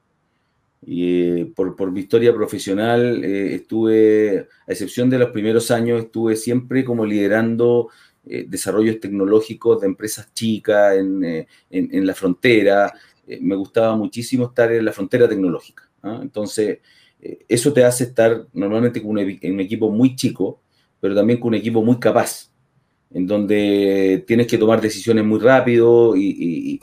[0.84, 6.36] Y eh, por, mi historia profesional eh, estuve, a excepción de los primeros años, estuve
[6.36, 7.89] siempre como liderando
[8.24, 12.94] desarrollos tecnológicos de empresas chicas en, la frontera.
[13.39, 15.89] me gustaba muchísimo estar en la frontera tecnológica.
[16.04, 16.20] ¿ah?
[16.22, 16.80] Entonces,
[17.20, 20.62] eso te hace estar normalmente con un, un, equipo muy chico,
[21.00, 22.51] pero también con un equipo muy capaz,
[23.13, 26.80] en donde tienes que tomar decisiones muy rápido y,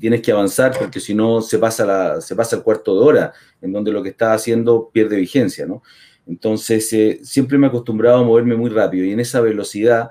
[0.00, 3.70] tienes que avanzar porque si no se pasa, se pasa el cuarto de hora, en
[3.70, 5.82] donde lo que estás haciendo pierde vigencia, ¿no?
[6.26, 10.10] Entonces, eh, siempre me he acostumbrado a moverme muy rápido y en esa velocidad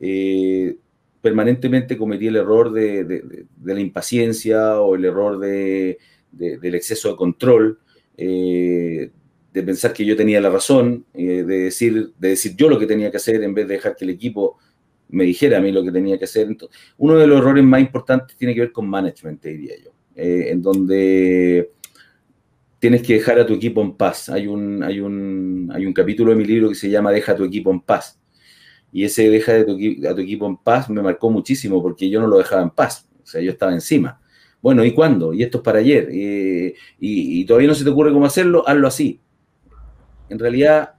[0.00, 0.76] eh,
[1.20, 7.80] permanentemente cometí el error de, la impaciencia o el error del exceso de control.
[8.16, 9.10] Eh,
[9.52, 13.10] de pensar que yo tenía la razón, de, decir, de decir yo lo que tenía
[13.10, 14.58] que hacer en vez de dejar que el equipo
[15.12, 16.48] me dijera a mí lo que tenía que hacer.
[16.48, 20.46] Entonces, uno de los errores más importantes tiene que ver con management, diría yo, eh,
[20.48, 21.70] en donde
[22.78, 24.28] tienes que dejar a tu equipo en paz.
[24.28, 27.36] Hay un, hay, un, hay un capítulo de mi libro que se llama Deja a
[27.36, 28.18] tu equipo en paz.
[28.90, 32.26] Y ese deja tu, a tu equipo en paz me marcó muchísimo porque yo no
[32.26, 33.08] lo dejaba en paz.
[33.22, 34.20] O sea, yo estaba encima.
[34.60, 35.32] Bueno, ¿y cuándo?
[35.32, 36.08] Y esto es para ayer.
[36.12, 39.20] y, y, todavía no se te ocurre cómo hacerlo, hazlo así.
[40.28, 40.94] En realidad,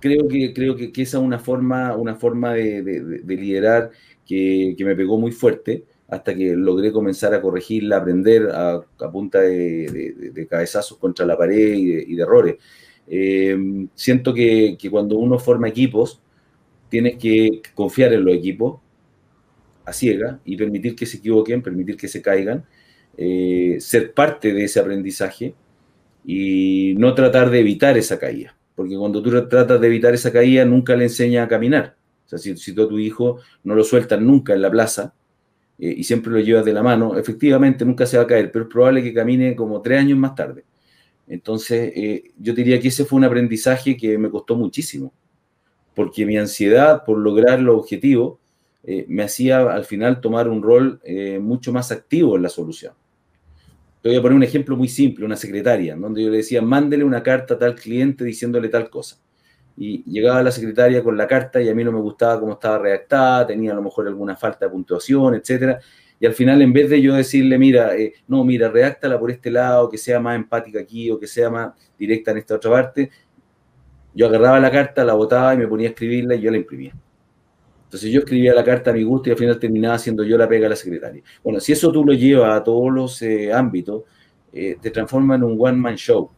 [0.00, 3.90] creo que, creo que, esa es una forma, una forma de, liderar
[4.26, 8.80] que, me pegó muy fuerte hasta que logré comenzar a corregirla, aprender a,
[9.12, 12.56] punta de, cabezazos contra la pared y de, errores.
[13.06, 16.20] Em, siento que, cuando uno forma equipos,
[16.88, 18.80] tienes que confiar en los equipos
[19.84, 22.64] a ciega y permitir que se equivoquen, permitir que se caigan,
[23.16, 25.54] eh, ser parte de ese aprendizaje
[26.24, 30.64] y no tratar de evitar esa caída porque cuando tú tratas de evitar esa caída,
[30.64, 31.96] nunca le enseñas a caminar.
[32.24, 35.12] O sea, si, tú a tu hijo no lo sueltas nunca en la plaza
[35.80, 38.66] eh, y siempre lo llevas de la mano, efectivamente nunca se va a caer, pero
[38.66, 40.64] es probable que camine como tres años más tarde.
[41.26, 45.12] Entonces, eh, yo diría que ese fue un aprendizaje que me costó muchísimo,
[45.92, 48.38] porque mi ansiedad por lograr los objetivos
[48.84, 51.00] eh, me hacía al final tomar un rol
[51.40, 52.92] mucho más activo en la solución.
[54.02, 57.02] Te voy a poner un ejemplo muy simple, una secretaria, donde yo le decía, mándele
[57.02, 59.16] una carta a tal cliente diciéndole tal cosa.
[59.76, 62.78] Y llegaba la secretaria con la carta y a mí no me gustaba cómo estaba
[62.78, 65.80] redactada, tenía a lo mejor alguna falta de puntuación, etcétera.
[66.20, 69.50] Y al final, en vez de yo decirle, mira, eh, no, mira, redáctala por este
[69.50, 73.10] lado, que sea más empática aquí o que sea más directa en esta otra parte,
[74.14, 76.94] yo agarraba la carta, la botaba y me ponía a escribirla y yo la imprimía.
[77.88, 80.46] Entonces yo escribía la carta a mi gusto y al final terminaba haciendo yo la
[80.46, 81.22] pega a la secretaria.
[81.42, 84.02] Bueno, si eso tú lo llevas a todos los eh, ámbitos,
[84.52, 86.30] eh, te transforma en un one-man show.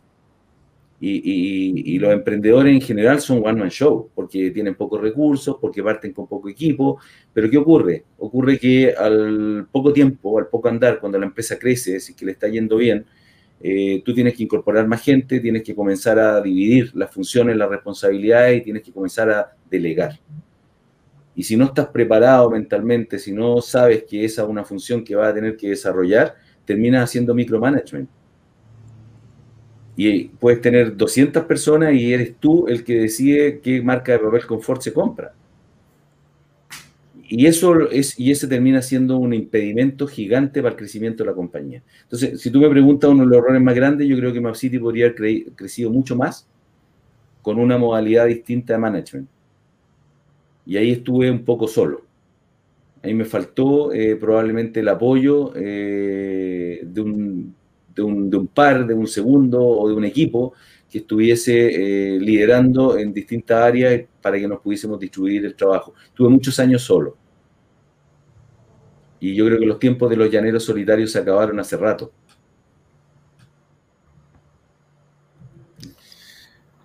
[1.01, 6.29] Y, los emprendedores en general son one-man show, porque tienen pocos recursos, porque parten con
[6.29, 7.01] poco equipo.
[7.33, 8.05] Pero ¿qué ocurre?
[8.19, 12.33] Ocurre que al poco tiempo, al poco andar, cuando la empresa crece, si que le
[12.33, 13.05] está yendo bien,
[13.61, 17.69] eh, tú tienes que incorporar más gente, tienes que comenzar a dividir las funciones, las
[17.69, 20.21] responsabilidades y tienes que comenzar a delegar.
[21.35, 25.15] Y si no estás preparado mentalmente, si no sabes que esa es una función que
[25.15, 28.09] vas a tener que desarrollar, terminas haciendo micromanagement.
[29.97, 34.47] Y puedes tener 200 personas y eres tú el que decide qué marca de papel
[34.47, 35.35] confort se compra.
[37.29, 41.37] y, eso es, y ese termina siendo un impedimento gigante para el crecimiento de la
[41.37, 41.83] compañía.
[42.03, 44.79] Entonces, si tú me preguntas uno de los errores más grandes, yo creo que MapCity
[44.81, 46.49] podría haber crecido mucho más
[47.43, 49.29] con una modalidad distinta de management.
[50.71, 52.03] Y ahí estuve un poco solo.
[53.03, 57.53] Ahí me faltó eh, probablemente el apoyo eh, de, un,
[57.93, 60.53] de, un, par, de un segundo o de un equipo
[60.89, 65.93] que estuviese eh, liderando en distintas áreas para que nos pudiésemos distribuir el trabajo.
[66.15, 67.17] Tuve muchos años solo.
[69.19, 72.13] Y yo creo que los tiempos de los llaneros solitarios se acabaron hace rato.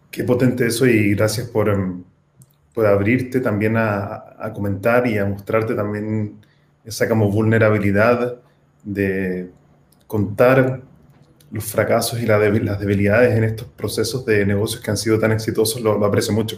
[0.09, 2.03] Qué potente eso y gracias por, em,
[2.75, 6.35] por abrirte también a, a, comentar y a mostrarte también
[6.83, 8.37] esa como vulnerabilidad
[8.83, 9.49] de
[10.05, 10.83] contar
[11.51, 15.81] los fracasos y las debilidades en estos procesos de negocios que han sido tan exitosos,
[15.81, 16.57] lo, aprecio mucho.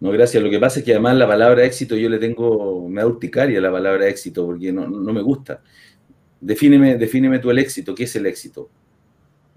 [0.00, 0.40] No, gracias.
[0.40, 3.60] Lo que pasa es que además la palabra éxito yo le tengo, me da urticaria
[3.60, 5.60] la palabra éxito porque no, no me gusta.
[6.40, 7.96] Defíneme, defíneme tú el éxito.
[7.96, 8.70] ¿Qué es el éxito?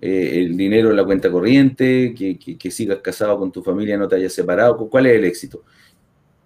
[0.01, 4.15] Eh, el dinero en la cuenta corriente, que, sigas casado con tu familia, no te
[4.15, 4.89] hayas separado.
[4.89, 5.63] ¿Cuál es el éxito?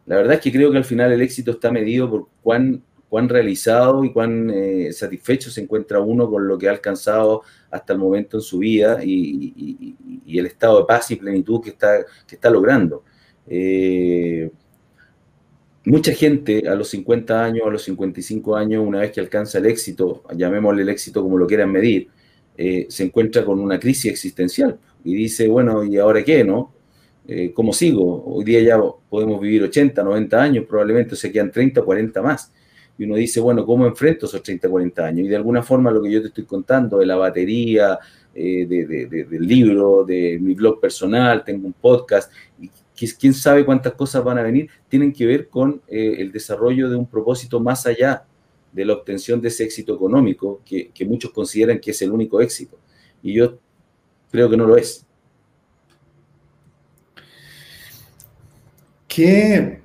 [0.05, 2.83] La verdad es que creo que al final el éxito está medido por cuán
[3.15, 7.93] cuán realizado y cuán eh, satisfecho se encuentra uno con lo que ha alcanzado hasta
[7.93, 9.95] el momento en su vida y,
[10.27, 13.05] el estado de paz y plenitud que está, que está logrando.
[13.47, 14.51] Eh,
[15.85, 19.67] mucha gente a los 50 años, a los 55 años, una vez que alcanza el
[19.67, 22.09] éxito, llamémosle el éxito como lo quieran medir,
[22.57, 26.73] eh, se encuentra con una crisis existencial y dice, bueno, ¿y ahora qué, no?
[27.55, 28.23] ¿Cómo sigo?
[28.27, 32.51] Hoy día ya podemos vivir 80, 90 años, probablemente se quedan 30, 40 más
[32.97, 35.25] y uno dice, bueno, ¿cómo enfrento esos 30, 40 años?
[35.25, 37.99] Y de alguna forma lo que yo te estoy contando de la batería,
[38.33, 42.69] eh, del libro, de mi blog personal, tengo un podcast, y
[43.19, 46.95] quién sabe cuántas cosas van a venir, tienen que ver con eh, el desarrollo de
[46.95, 48.23] un propósito más allá
[48.75, 52.41] de la obtención de ese éxito económico que, que muchos consideran que es el único
[52.41, 52.77] éxito.
[53.23, 53.57] Y yo
[54.29, 55.05] creo que no lo es.
[59.07, 59.79] ¿Qué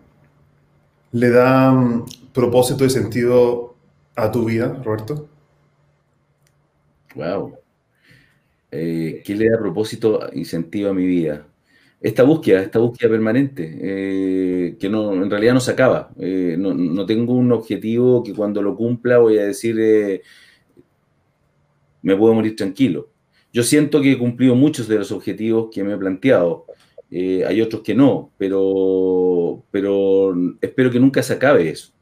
[1.12, 3.76] le da propósito y sentido
[4.16, 5.28] a tu vida, Roberto?
[7.14, 7.56] Wow.
[8.72, 11.46] Eh, ¿Qué le da propósito y sentido a mi vida?
[12.00, 16.10] Esta búsqueda, esta búsqueda permanente, eh, que no, en realidad no se acaba.
[16.18, 20.22] Eh, no, no, tengo un objetivo que cuando lo cumpla voy a decir,
[22.02, 23.10] me puedo morir tranquilo.
[23.52, 26.66] Yo siento que he cumplido muchos de los objetivos que me he planteado.
[27.10, 31.92] hay otros que no, pero, pero espero que nunca se acabe eso.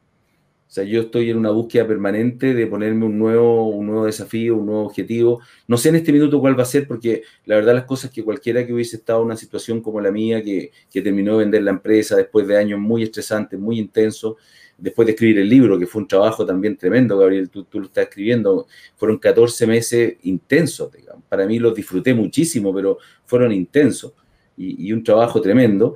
[0.69, 4.57] O sea, yo estoy en una búsqueda permanente de ponerme un nuevo, un nuevo desafío,
[4.57, 5.41] un nuevo objetivo.
[5.67, 8.23] No sé en este minuto cuál va a ser, porque la verdad las cosas que
[8.23, 11.63] cualquiera que hubiese estado en una situación como la mía, que, que terminó de vender
[11.63, 14.37] la empresa después de años muy estresantes, muy intensos,
[14.77, 17.87] después de escribir el libro, que fue un trabajo también tremendo, Gabriel, tú, tú lo
[17.87, 20.91] estás escribiendo, fueron 14 meses intensos.
[21.31, 24.13] Para mí los disfruté muchísimo, pero fueron intensos
[24.61, 25.95] y un trabajo tremendo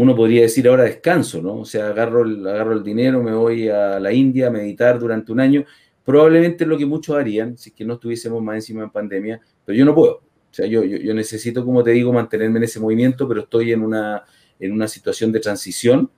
[0.00, 1.58] uno podría decir ahora descanso, ¿no?
[1.58, 5.30] O sea, agarro el, agarro el dinero, me voy a la India a meditar durante
[5.30, 5.66] un año.
[6.02, 9.42] Probablemente es lo que muchos harían si es que no estuviésemos más encima en pandemia,
[9.62, 10.14] pero yo no puedo.
[10.14, 13.82] O sea, yo, yo, necesito, como te digo, mantenerme en ese movimiento, pero estoy en
[13.82, 14.24] una,
[14.58, 16.10] en una situación de transición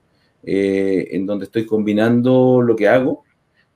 [0.43, 3.25] eh, en donde estoy combinando lo que hago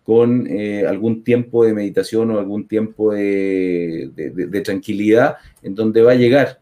[0.03, 6.01] con eh, algún tiempo de meditación o algún tiempo de, de, de tranquilidad en donde
[6.01, 6.61] va a llegar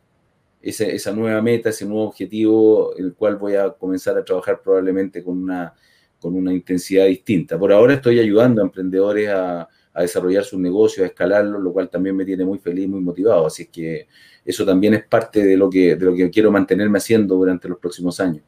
[0.66, 5.38] esa, nueva meta, ese nuevo objetivo, el cual voy a comenzar a trabajar probablemente con
[5.38, 5.74] una,
[6.20, 7.58] con una intensidad distinta.
[7.58, 11.90] Por ahora estoy ayudando a emprendedores a, a desarrollar sus negocios, a escalarlos, lo cual
[11.90, 13.48] también me tiene muy feliz, muy motivado.
[13.48, 14.08] Así que
[14.44, 17.80] eso también es parte de lo que, de lo que quiero mantenerme haciendo durante los
[17.80, 18.44] próximos años.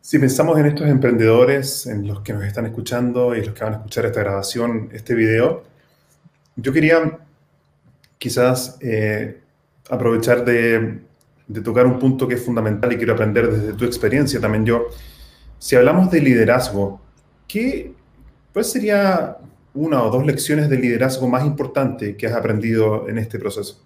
[0.00, 3.74] Si pensamos en estos emprendedores, en los que nos están escuchando y los que van
[3.74, 5.64] a escuchar esta grabación, este video,
[6.56, 7.18] yo quería
[8.18, 9.41] quizás eh,
[9.90, 11.00] aprovechar de,
[11.62, 14.86] tocar un punto que es fundamental y quiero aprender desde tu experiencia también yo.
[15.58, 17.00] Si hablamos de liderazgo,
[17.46, 17.92] ¿qué,
[18.52, 19.36] ¿cuál sería
[19.74, 23.82] una o dos lecciones de liderazgo más importantes que has aprendido en este proceso?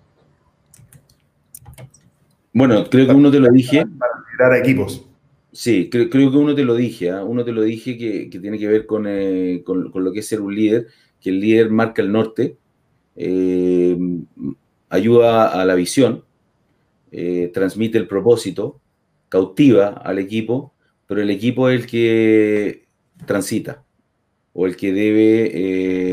[2.53, 3.85] Bueno, creo que uno te lo dije.
[3.99, 5.07] Para liderar equipos.
[5.53, 7.09] Sí, creo, creo, que uno te lo dije.
[7.09, 7.23] ¿eh?
[7.23, 10.21] Uno te lo dije que, que tiene que ver con, eh, con, con, lo que
[10.21, 10.87] es ser un líder,
[11.21, 12.57] que el líder marca el norte.
[13.15, 13.97] Eh,
[14.97, 16.25] ayuda a la visión,
[17.13, 18.81] eh, transmite el propósito,
[19.29, 20.75] cautiva al equipo,
[21.07, 22.87] pero el equipo es el que
[23.27, 23.85] transita
[24.53, 25.51] o el que debe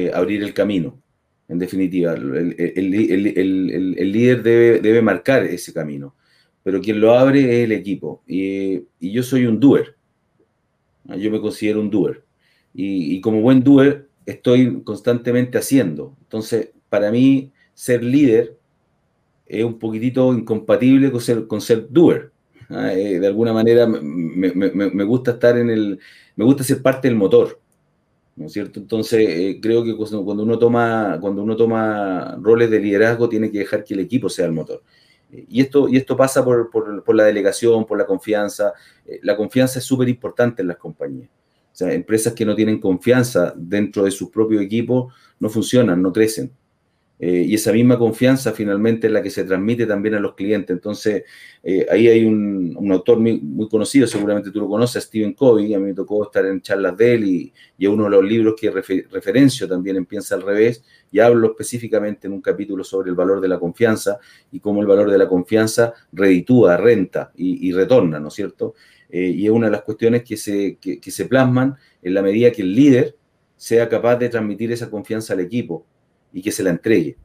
[0.08, 1.02] eh, abrir el camino,
[1.48, 2.14] en definitiva.
[2.14, 2.92] El,
[4.12, 6.16] líder debe, debe, marcar ese camino,
[6.62, 8.24] pero quien lo abre es el equipo.
[8.28, 9.96] Y, y, yo soy un doer.
[11.18, 12.24] Yo me considero un doer.
[12.74, 16.16] Y, y como buen doer, estoy constantemente haciendo.
[16.22, 18.58] Entonces, para mí, ser líder
[19.46, 22.32] es un poquitito incompatible con ser, con ser doer.
[22.70, 22.94] ¿ah?
[22.94, 26.00] Eh, de alguna manera me, gusta estar en el,
[26.36, 27.60] me gusta ser parte del motor,
[28.36, 28.80] ¿no es cierto?
[28.80, 33.60] Entonces eh, creo que cuando uno toma, cuando uno toma roles de liderazgo tiene que
[33.60, 34.82] dejar que el equipo sea el motor.
[35.32, 38.74] Y esto, y esto pasa por, por la delegación, por la confianza.
[39.04, 41.30] Eh, la confianza es súper importante en las compañías.
[41.82, 46.52] O empresas que no tienen confianza dentro de sus propios equipos no funcionan, no crecen.
[47.26, 50.76] Eh, y esa misma confianza finalmente es la que se transmite también a los clientes.
[50.76, 51.24] Entonces,
[51.64, 55.86] eh, ahí hay un, autor muy, conocido, seguramente tú lo conoces, Stephen Covey, a mí
[55.86, 59.70] me tocó estar en charlas de él y, y uno de los libros que referencio
[59.70, 63.58] también empieza al revés y hablo específicamente en un capítulo sobre el valor de la
[63.58, 64.20] confianza
[64.52, 68.74] y cómo el valor de la confianza reditúa, renta y, retorna, ¿no es cierto?
[69.10, 72.52] Eh, y es una de las cuestiones que se, que se plasman en la medida
[72.52, 73.16] que el líder
[73.56, 75.86] sea capaz de transmitir esa confianza al equipo
[76.34, 77.16] y que se la entregue.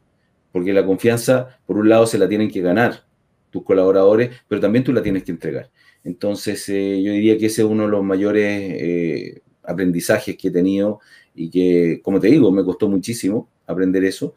[0.52, 3.04] Porque la confianza, por un lado, se la tienen que ganar
[3.50, 5.70] tus colaboradores, pero también tú la tienes que entregar.
[6.04, 10.50] Entonces, eh, yo diría que ese es uno de los mayores eh, aprendizajes que he
[10.50, 11.00] tenido
[11.34, 14.34] y que, como te digo, me costó muchísimo aprender eso,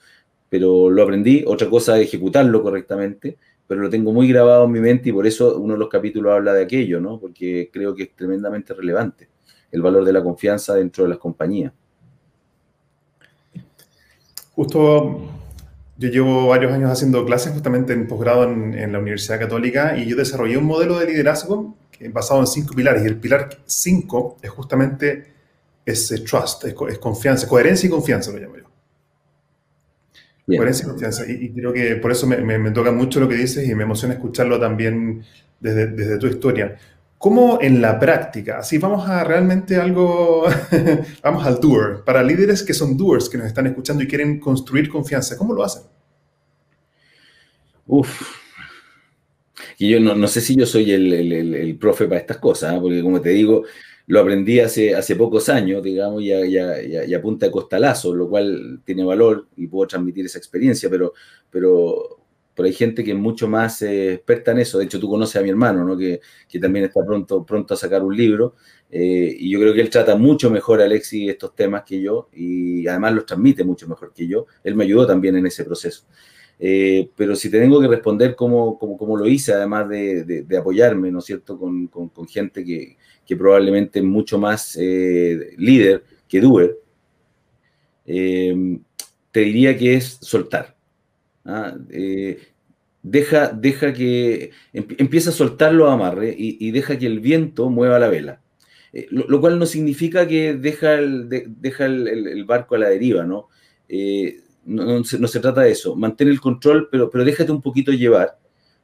[0.49, 1.43] pero lo aprendí.
[1.45, 5.25] Otra cosa es ejecutarlo correctamente, pero lo tengo muy grabado en mi mente y por
[5.25, 7.19] eso uno de los capítulos habla de aquello, ¿no?
[7.19, 9.29] Porque creo que es tremendamente relevante
[9.71, 11.71] el valor de la confianza dentro de las compañías.
[14.61, 15.19] Justo
[15.97, 20.15] yo llevo varios años haciendo clases justamente en posgrado en, la Universidad Católica y yo
[20.15, 24.51] desarrollé un modelo de liderazgo que, basado en cinco pilares y el pilar cinco es
[24.51, 25.33] justamente
[25.83, 28.65] ese trust, es, confianza, coherencia y confianza lo llamo yo.
[30.45, 31.23] Coherencia y confianza.
[31.27, 34.59] Y, creo que por eso me, toca mucho lo que dices y me emociona escucharlo
[34.59, 35.23] también
[35.59, 36.77] desde, desde tu historia.
[37.21, 38.57] ¿Cómo en la práctica?
[38.57, 40.45] Así vamos a realmente algo,
[41.23, 42.03] vamos al tour.
[42.03, 45.63] Para líderes que son doers, que nos están escuchando y quieren construir confianza, ¿cómo lo
[45.63, 45.83] hacen?
[47.85, 48.09] Uf.
[49.77, 52.79] Y yo no, sé si yo soy el, profe para estas cosas, ¿eh?
[52.81, 53.65] porque como te digo,
[54.07, 59.03] lo aprendí hace, hace pocos años, digamos, y a, punta de costalazo, lo cual tiene
[59.03, 61.13] valor y puedo transmitir esa experiencia, pero,
[61.51, 62.20] pero
[62.55, 64.77] pero hay gente que es mucho más eh, experta en eso.
[64.77, 65.97] De hecho, tú conoces a mi hermano, ¿no?
[65.97, 66.19] que,
[66.59, 68.55] también está pronto, pronto a sacar un libro.
[68.89, 72.85] Eh, y yo creo que él trata mucho mejor, Alexi, estos temas que yo y
[72.87, 74.47] además los transmite mucho mejor que yo.
[74.63, 76.05] Él me ayudó también en ese proceso.
[76.59, 81.19] Eh, pero si te tengo que responder como, como, lo hice, además de, apoyarme, ¿no
[81.19, 82.97] es cierto?, con, gente que,
[83.35, 86.77] probablemente es mucho más líder que doer,
[88.05, 90.75] te diría que es soltar.
[91.45, 91.75] ¿Ah?
[91.89, 92.39] Eh,
[93.03, 98.09] deja, deja que empieza a soltar los amarres y, deja que el viento mueva la
[98.09, 98.41] vela.
[98.93, 103.47] Eh, lo, cual no significa que deja el, el, barco a la deriva, ¿no?
[103.87, 105.95] Eh, no, se, trata de eso.
[105.95, 108.37] Mantén el control, pero, pero déjate un poquito llevar,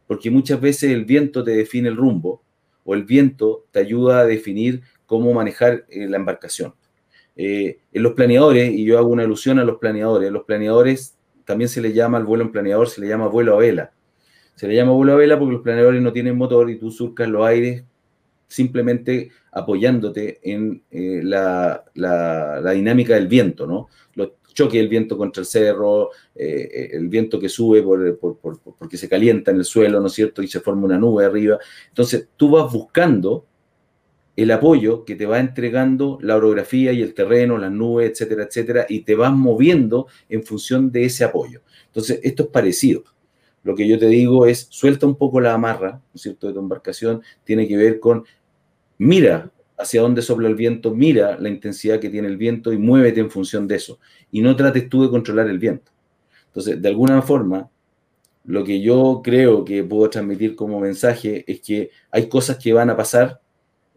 [0.07, 2.41] porque muchas veces el viento te define el rumbo
[2.85, 6.73] o el viento te ayuda a definir cómo manejar la embarcación.
[7.35, 11.16] en los planeadores, y yo hago una alusión a los planeadores, los planeadores
[11.47, 13.91] también se le llama al vuelo en planeador, se le llama vuelo a vela.
[14.55, 17.29] Se le llama vuelo a vela porque los planeadores no tienen motor y tú surcas
[17.29, 17.85] los aires
[18.49, 21.85] simplemente apoyándote en eh, la,
[22.73, 23.87] dinámica del viento, ¿no?
[24.15, 27.81] Los choques del viento contra el cerro, eh, el viento que sube
[28.77, 30.41] porque se calienta en el suelo, ¿no es cierto?
[30.41, 31.59] Y se forma una nube arriba.
[31.87, 33.45] Entonces, tú vas buscando
[34.37, 38.85] el apoyo que te va entregando la orografía y el terreno, las nubes, etcétera, etcétera,
[38.87, 41.63] y te vas moviendo en función de ese apoyo.
[41.87, 43.03] Entonces, esto es parecido.
[43.63, 46.53] Lo que yo te digo es, suelta un poco la amarra, ¿no es cierto?, de
[46.53, 48.25] tu embarcación, tiene que ver con,
[48.99, 53.19] mira hacia dónde sopla el viento, mira la intensidad que tiene el viento y muévete
[53.19, 53.99] en función de eso.
[54.31, 55.91] Y no trates tú de controlar el viento.
[56.45, 57.69] Entonces, de alguna forma,
[58.45, 62.91] lo que yo creo que puedo transmitir como mensaje es que hay cosas que van
[62.91, 63.41] a pasar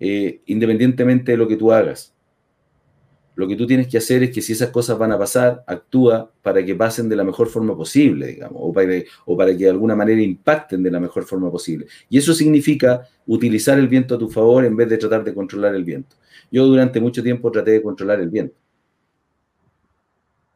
[0.01, 2.15] eh, independientemente de lo que tú hagas.
[3.37, 6.31] Lo que tú tienes que hacer es que si esas cosas van a pasar, actúa
[6.43, 8.73] para que pasen de la mejor forma posible, digamos, o
[9.37, 11.87] para, que de alguna manera impacten de la mejor forma posible.
[12.09, 15.75] Y eso significa utilizar el viento a tu favor en vez de tratar de controlar
[15.75, 16.17] el viento.
[16.51, 18.57] Yo durante mucho tiempo traté de controlar el viento.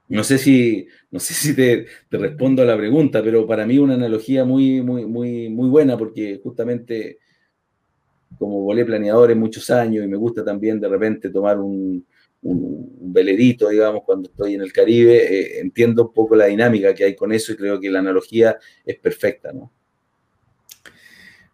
[0.09, 3.79] No sé si, no sé si te, te, respondo a la pregunta, pero para mí
[3.79, 7.19] una analogía muy, muy, muy, muy buena porque justamente
[8.39, 12.05] como volé planeadores muchos años y me gusta también de repente tomar un,
[12.43, 17.05] un, velerito, digamos, cuando estoy en el Caribe, eh, entiendo un poco la dinámica que
[17.05, 19.73] hay con eso y creo que la analogía es perfecta, ¿no?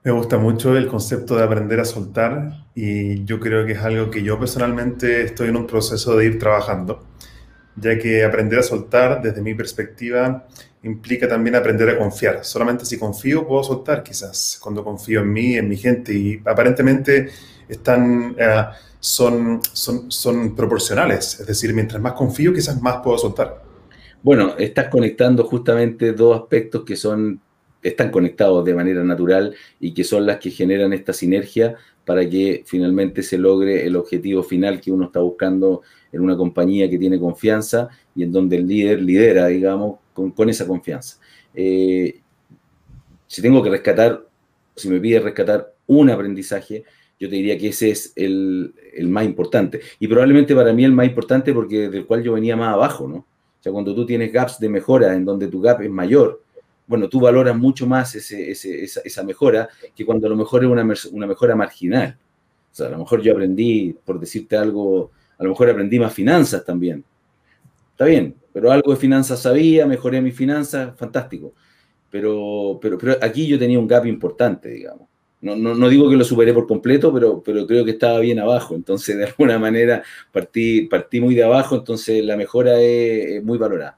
[0.02, 4.10] Me gusta mucho el concepto de aprender a soltar y yo creo que es algo
[4.10, 7.06] que yo personalmente estoy en un proceso de ir trabajando,
[7.76, 10.48] ya que aprender a soltar desde mi perspectiva
[10.82, 12.44] implica también aprender a confiar.
[12.44, 17.30] Solamente si confío puedo soltar quizás, cuando confío en mí, en mi gente y aparentemente
[17.68, 18.64] están, eh,
[18.98, 23.62] son, son, son proporcionales, es decir, mientras más confío quizás más puedo soltar.
[24.22, 27.40] Bueno, estás conectando justamente dos aspectos que son
[27.82, 32.62] están conectados de manera natural y que son las que generan esta sinergia para que
[32.66, 37.18] finalmente se logre el objetivo final que uno está buscando en una compañía que tiene
[37.18, 41.18] confianza y en donde el líder lidera, digamos, con, esa confianza.
[41.54, 42.20] Eh,
[43.26, 44.26] si tengo que rescatar,
[44.76, 46.84] si me pide rescatar un aprendizaje,
[47.18, 49.80] yo te diría que ese es el, el, más importante.
[49.98, 53.16] Y probablemente para mí el más importante porque del cual yo venía más abajo, ¿no?
[53.16, 56.42] O sea, cuando tú tienes gaps de mejora en donde tu gap es mayor,
[56.90, 61.54] bueno, tú valoras mucho más esa, mejora que cuando a lo mejor es una, mejora
[61.54, 62.18] marginal.
[62.72, 66.12] O sea, a lo mejor yo aprendí, por decirte algo, a lo mejor aprendí más
[66.12, 67.02] finanzas también.
[67.92, 71.54] Está bien, pero algo de finanzas sabía, mejoré mis finanzas, fantástico.
[72.10, 75.08] Pero, pero, pero aquí yo tenía un gap importante, digamos.
[75.40, 78.74] No, no, digo que lo superé por completo, pero, pero creo que estaba bien abajo.
[78.74, 83.96] Entonces, de alguna manera, partí, partí muy de abajo, entonces la mejora es muy valorada.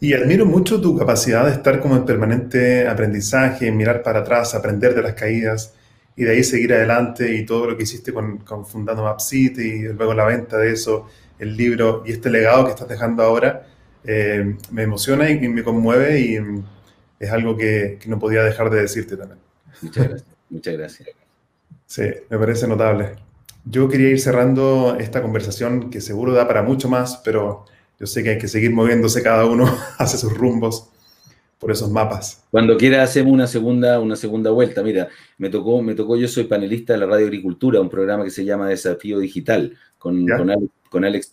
[0.00, 4.94] Y admiro mucho tu capacidad de estar como en permanente aprendizaje, mirar para atrás, aprender
[4.94, 5.77] de las caídas
[6.18, 9.62] y de ahí seguir adelante y todo lo que hiciste con, con Fundando Map City
[9.62, 11.06] y luego la venta de eso,
[11.38, 13.68] el libro y este legado que estás dejando ahora,
[14.02, 16.40] eh, me emociona y, me conmueve y
[17.20, 19.38] es algo que, que, no podía dejar de decirte también.
[19.80, 20.28] Muchas gracias.
[20.50, 21.08] Muchas gracias.
[21.86, 23.14] Sí, me parece notable.
[23.64, 27.64] Yo quería ir cerrando esta conversación que seguro da para mucho más, pero
[28.00, 30.90] yo sé que hay que seguir moviéndose cada uno hacia sus rumbos
[31.58, 32.44] por esos mapas.
[32.50, 34.82] Cuando quiera hacemos una segunda, una segunda vuelta.
[34.82, 38.30] Mira, me tocó, me tocó, yo soy panelista de la Radio Agricultura, un programa que
[38.30, 41.32] se llama Desafío Digital, con, con, Alex, con Alex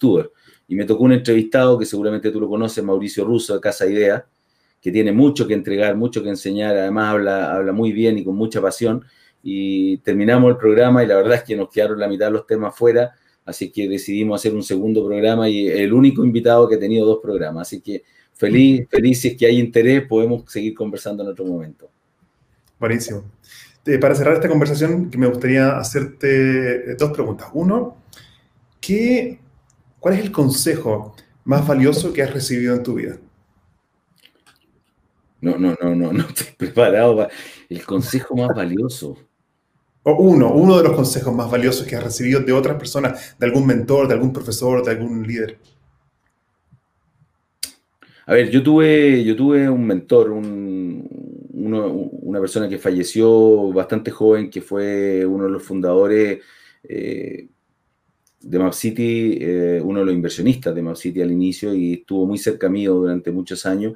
[0.68, 4.26] Y me tocó un entrevistado que seguramente tú lo conoces, Mauricio Russo, de Casa Idea,
[4.82, 8.36] que tiene mucho que entregar, mucho que enseñar, además habla, habla muy bien y con
[8.36, 9.04] mucha pasión.
[9.44, 12.48] Y terminamos el programa y la verdad es que nos quedaron la mitad de los
[12.48, 13.14] temas fuera
[13.46, 17.20] así que decidimos hacer un segundo programa y el único invitado que ha tenido dos
[17.22, 17.68] programas.
[17.68, 18.04] Así que
[18.36, 21.90] feliz, feliz si es que hay interés, podemos seguir conversando en otro momento.
[22.80, 23.24] Buenísimo.
[23.86, 27.48] Eh, para cerrar esta conversación, me gustaría hacerte eh, dos preguntas.
[27.54, 27.98] Uno,
[28.80, 29.40] ¿qué,
[30.00, 33.18] ¿cuál es el consejo más valioso que has recibido en tu vida?
[35.42, 37.30] No, no, no, no, no estoy preparado para
[37.70, 39.18] el consejo más valioso
[40.08, 43.46] o uno, uno de los consejos más valiosos que has recibido de otras personas, de
[43.48, 45.58] algún mentor, de algún profesor, de algún líder?
[48.28, 54.62] A ver, yo tuve, yo tuve un mentor, una persona que falleció bastante joven, que
[54.62, 56.40] fue uno de los fundadores
[56.84, 57.48] eh,
[58.42, 62.26] de Map City, eh, uno de los inversionistas de Map City al inicio y estuvo
[62.26, 63.94] muy cerca mío durante muchos años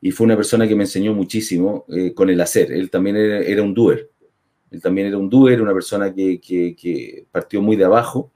[0.00, 2.72] y fue una persona que me enseñó muchísimo eh, con el hacer.
[2.72, 4.10] Él también era un doer.
[4.70, 8.30] Él también era un doer, una persona que, partió muy de abajo.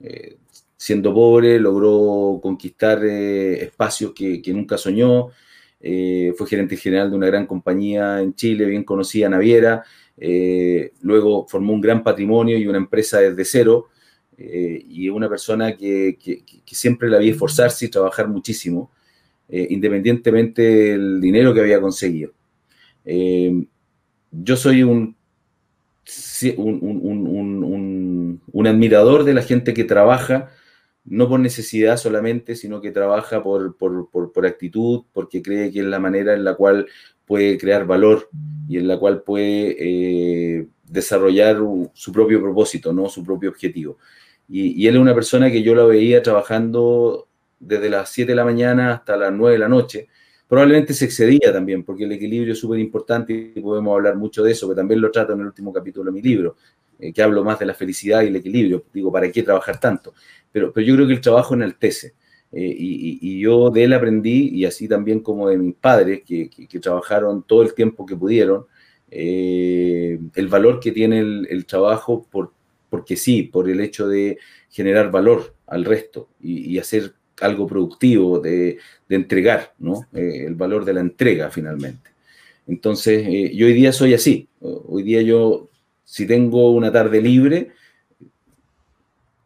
[0.00, 0.38] Eh,
[0.82, 5.28] siendo pobre, logró conquistar eh, espacios que, nunca soñó.
[5.80, 9.84] Eh, fue gerente general de una gran compañía en Chile, bien conocida, Naviera.
[11.02, 13.90] luego formó un gran patrimonio y una empresa desde cero.
[14.36, 16.18] y una persona que,
[16.66, 18.90] siempre la vi esforzarse y trabajar muchísimo,
[19.48, 22.32] independientemente del dinero que había conseguido.
[24.32, 25.14] yo soy un,
[28.66, 30.50] admirador de la gente que trabaja,
[31.04, 35.98] no por necesidad solamente, sino que trabaja por, por, actitud, porque cree que es la
[35.98, 36.86] manera en la cual
[37.26, 38.28] puede crear valor
[38.68, 41.58] y en la cual puede eh, desarrollar
[41.92, 43.08] su propio propósito, ¿no?
[43.08, 43.98] su propio objetivo.
[44.48, 47.26] Y, él es una persona que yo la veía trabajando
[47.58, 50.08] desde las 7 de la mañana hasta las 9 de la noche,
[50.52, 54.52] Probablemente se excedía también, porque el equilibrio es súper importante y podemos hablar mucho de
[54.52, 56.56] eso, que también lo trato en el último capítulo de mi libro,
[57.02, 58.84] eh, que hablo más de la felicidad y el equilibrio.
[58.94, 60.14] Digo, ¿para qué trabajar tanto?
[60.52, 62.14] Pero, pero yo creo que el trabajo enaltece.
[62.52, 66.50] Eh, y, yo de él aprendí, y así también como de mis padres, que,
[66.80, 68.66] trabajaron todo el tiempo que pudieron,
[69.10, 72.52] eh, el valor que tiene el, trabajo por,
[72.90, 74.38] porque sí, por el hecho de
[74.70, 78.78] generar valor al resto y, y hacer algo productivo, de,
[79.08, 80.06] entregar, ¿no?
[80.14, 82.10] Eh, el valor de la entrega finalmente.
[82.66, 84.48] Entonces, yo hoy día soy así.
[84.60, 85.68] Hoy día yo,
[86.12, 87.70] si tengo una tarde libre,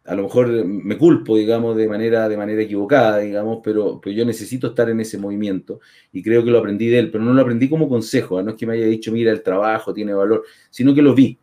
[0.04, 4.24] a lo mejor me culpo, digamos, de manera, de manera equivocada, digamos, pero, pero yo
[4.24, 5.78] necesito estar en ese movimiento
[6.12, 8.42] y creo que lo aprendí de él, pero no lo aprendí como consejo, ¿ah?
[8.42, 11.38] no es que me haya dicho, mira, el trabajo tiene valor, sino que lo vi.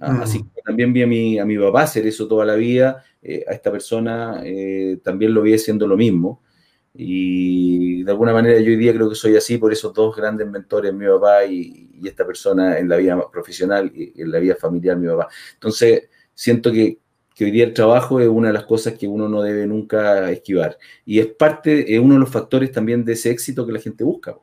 [0.00, 0.14] ¿ah?
[0.14, 0.22] Mm.
[0.22, 3.44] Así que también vi a mi, a mi papá hacer eso toda la vida, eh,
[3.46, 6.42] a esta persona eh, también lo vi haciendo lo mismo.
[7.00, 10.48] Y de alguna manera yo hoy día creo que soy así por esos dos grandes
[10.48, 14.56] mentores, mi papá y, y esta persona en la vida profesional y en la vida
[14.56, 15.28] familiar, mi papá.
[15.54, 16.98] Entonces, siento que,
[17.36, 20.28] que hoy día el trabajo es una de las cosas que uno no debe nunca
[20.32, 20.76] esquivar.
[21.04, 24.02] Y es parte, es uno de los factores también de ese éxito que la gente
[24.02, 24.36] busca.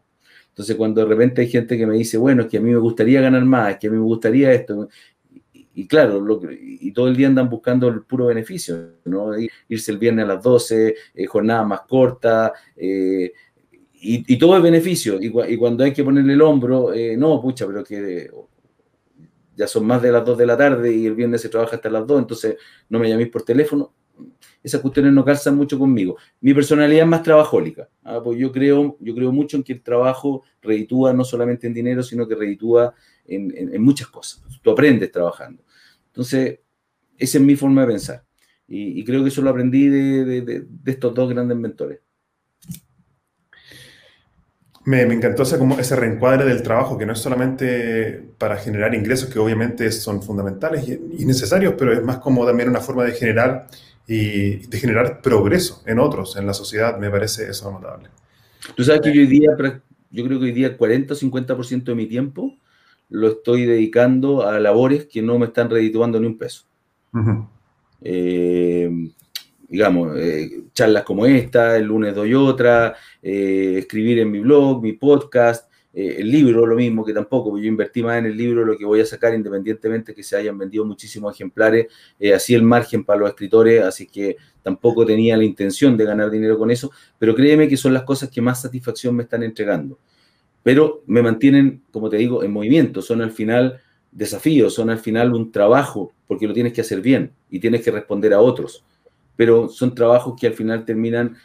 [0.48, 2.78] Entonces, cuando de repente hay gente que me dice, bueno, es que a mí me
[2.78, 4.88] gustaría ganar más, es que a mí me gustaría esto,
[5.76, 9.32] y, claro, lo, y todo el día andan buscando el puro beneficio, ¿no?
[9.68, 13.34] Irse el viernes a las 12, eh, jornada más corta, eh,
[13.94, 15.20] y, todo es beneficio.
[15.22, 18.30] Y, y, cuando hay que ponerle el hombro, eh, no, pucha, pero que
[19.56, 21.90] ya son más de las 2 de la tarde y el viernes se trabaja hasta
[21.90, 22.56] las 2, entonces
[22.90, 23.94] no me llaméis por teléfono.
[24.64, 26.18] Esas cuestiones no calzan mucho conmigo.
[26.42, 27.90] Mi personalidad es más trabajólica.
[28.04, 28.22] ¿ah?
[28.24, 32.02] Pues yo, creo, yo creo mucho en que el trabajo reditúa no solamente en dinero,
[32.02, 32.94] sino que reditúa
[33.28, 34.42] en, muchas cosas.
[34.62, 35.64] Tú aprendes trabajando.
[36.16, 36.60] Entonces,
[37.18, 38.24] esa es mi forma de pensar.
[38.68, 42.00] Y, creo que eso lo aprendí de, de estos dos grandes mentores.
[44.86, 49.30] Me, encantó ese, como ese reencuadre del trabajo, que no es solamente para generar ingresos,
[49.30, 53.66] que obviamente son fundamentales y, necesarios, pero es más como también una forma de generar
[54.08, 57.00] y de generar progreso en otros, en la sociedad.
[57.00, 58.10] Me parece eso notable.
[58.76, 59.50] Tú sabes que yo hoy día,
[60.12, 62.56] yo creo que hoy día 40 o 50% de mi tiempo
[63.10, 66.66] lo estoy dedicando a labores que no me están redituando ni un peso
[69.68, 74.94] digamos, eh, charlas como esta, el lunes doy otra, eh, escribir en mi blog, mi
[74.94, 78.66] podcast, eh, el libro, lo mismo que tampoco, porque yo invertí más en el libro
[78.66, 81.88] lo que voy a sacar, independientemente que se hayan vendido muchísimos ejemplares,
[82.34, 86.58] así el margen para los escritores, así que tampoco tenía la intención de ganar dinero
[86.58, 89.98] con eso, pero créeme que son las cosas que más satisfacción me están entregando.
[90.66, 93.80] Pero me mantienen, como te digo, en movimiento, son al final
[94.12, 97.92] desafíos, son al final un trabajo, porque lo tienes que hacer bien y tienes que
[97.92, 98.84] responder a otros
[99.36, 101.36] pero son trabajos que al final terminan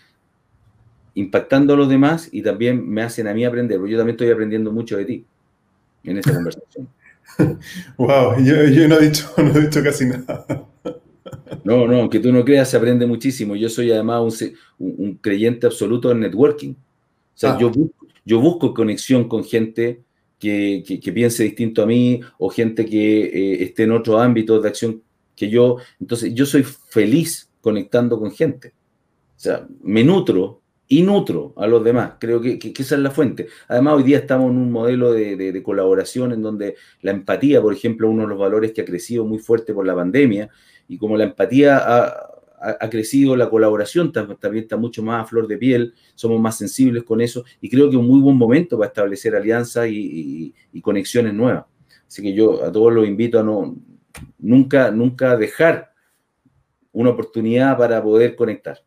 [1.14, 4.30] impactando a los demás y también me hacen a mí aprender, porque yo también estoy
[4.30, 5.24] aprendiendo mucho de ti
[6.04, 6.88] en esta conversación.
[7.98, 10.46] wow, yo, no, he dicho, no he dicho casi nada.
[11.64, 13.56] No, no, aunque tú no creas, se aprende muchísimo.
[13.56, 14.42] Yo soy además
[14.78, 16.72] un, creyente absoluto en networking.
[16.72, 16.76] O
[17.34, 17.58] sea, ah.
[17.60, 20.02] yo, busco, yo busco conexión con gente
[20.38, 24.68] que, que, piense distinto a mí o gente que eh, esté en otro ámbito de
[24.68, 25.02] acción
[25.36, 25.76] que yo.
[26.00, 28.74] Entonces, yo soy feliz conectando con gente.
[29.36, 32.14] O sea, me nutro y nutro a los demás.
[32.18, 33.46] Creo que, esa es la fuente.
[33.68, 38.10] Además, hoy día estamos en un modelo de, colaboración en donde la empatía, por ejemplo,
[38.10, 40.50] uno de los valores que ha crecido muy fuerte por la pandemia,
[40.88, 42.29] y como la empatía ha,
[42.90, 47.20] crecido, la colaboración también está mucho más a flor de piel, somos más sensibles con
[47.20, 51.34] eso, y creo que es un muy buen momento para establecer alianzas y, y conexiones
[51.34, 51.64] nuevas.
[52.06, 53.76] Así que yo a todos los invito a no
[54.38, 55.92] nunca, nunca dejar
[56.92, 58.78] una oportunidad para poder conectar.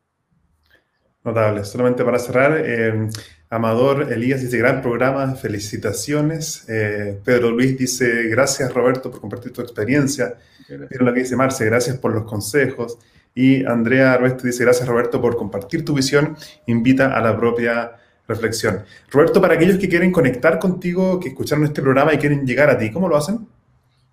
[1.24, 1.64] Notable.
[1.64, 3.08] Solamente para cerrar, eh,
[3.50, 6.68] Amador Elías dice, gran programa, felicitaciones.
[6.68, 10.36] Eh, Pedro Luis dice, gracias Roberto por compartir tu experiencia.
[10.68, 12.98] Miren lo que dice Marce, gracias por los consejos.
[13.36, 16.36] Y Andrea Roeste dice, gracias Roberto por compartir tu visión,
[16.68, 17.94] invita a la propia
[18.28, 18.84] reflexión.
[19.12, 22.78] Roberto, para aquellos que quieren conectar contigo, que escucharon este programa y quieren llegar a
[22.78, 23.48] ti, ¿cómo lo hacen?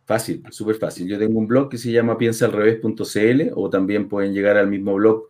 [0.04, 1.06] Fácil, súper fácil.
[1.06, 5.28] Yo tengo un blog que se llama piensaalrevés.cl o también pueden llegar al mismo blog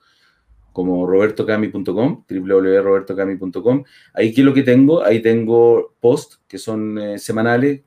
[0.73, 3.85] como robertocami.com, www.robertocami.com.
[4.15, 5.03] Ahí, ¿qué es lo que tengo?
[5.03, 7.83] Ahí tengo posts que son eh, semanales.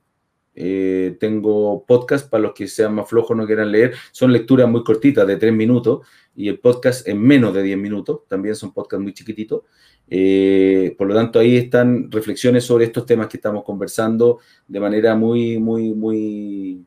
[0.55, 3.93] Eh, tengo podcast para los que sean más flojos, no quieran leer.
[4.11, 8.21] Son lecturas muy cortitas, de tres minutos, y el podcast en menos de diez minutos.
[8.27, 9.61] También son podcasts muy chiquititos.
[10.09, 15.15] Eh, por lo tanto, ahí están reflexiones sobre estos temas que estamos conversando de manera
[15.15, 16.85] muy, muy, muy,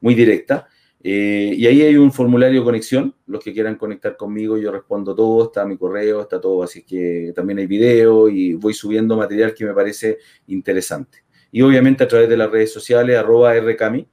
[0.00, 0.68] muy directa.
[1.00, 3.14] Eh, y ahí hay un formulario de conexión.
[3.26, 5.44] Los que quieran conectar conmigo, yo respondo todo.
[5.44, 6.62] Está mi correo, está todo.
[6.62, 11.27] Así que también hay video y voy subiendo material que me parece interesante.
[11.50, 14.06] Y obviamente a través de las redes sociales, arroba rcami,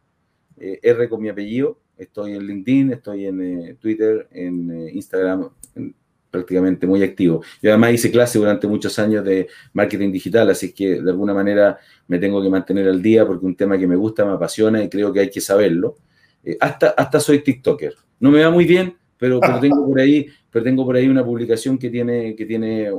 [0.58, 1.80] eh, R con mi apellido.
[1.98, 5.96] Estoy en LinkedIn, estoy en Twitter, en Instagram, en
[6.36, 7.42] prácticamente muy activo.
[7.62, 11.78] Yo además hice clase durante muchos años de marketing digital, así que de alguna manera
[12.08, 14.84] me tengo que mantener al día porque es un tema que me gusta, me apasiona
[14.84, 15.96] y creo que hay que saberlo.
[16.44, 17.96] Eh, hasta, hasta soy TikToker.
[18.20, 21.78] No me va muy bien, pero, tengo por ahí, pero tengo por ahí una publicación
[21.78, 22.92] que tiene, que tiene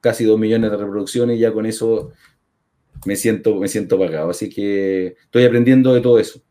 [0.00, 2.12] casi dos millones de reproducciones y ya con eso
[3.06, 4.30] me siento, me siento pagado.
[4.30, 6.42] Así que estoy aprendiendo de todo eso.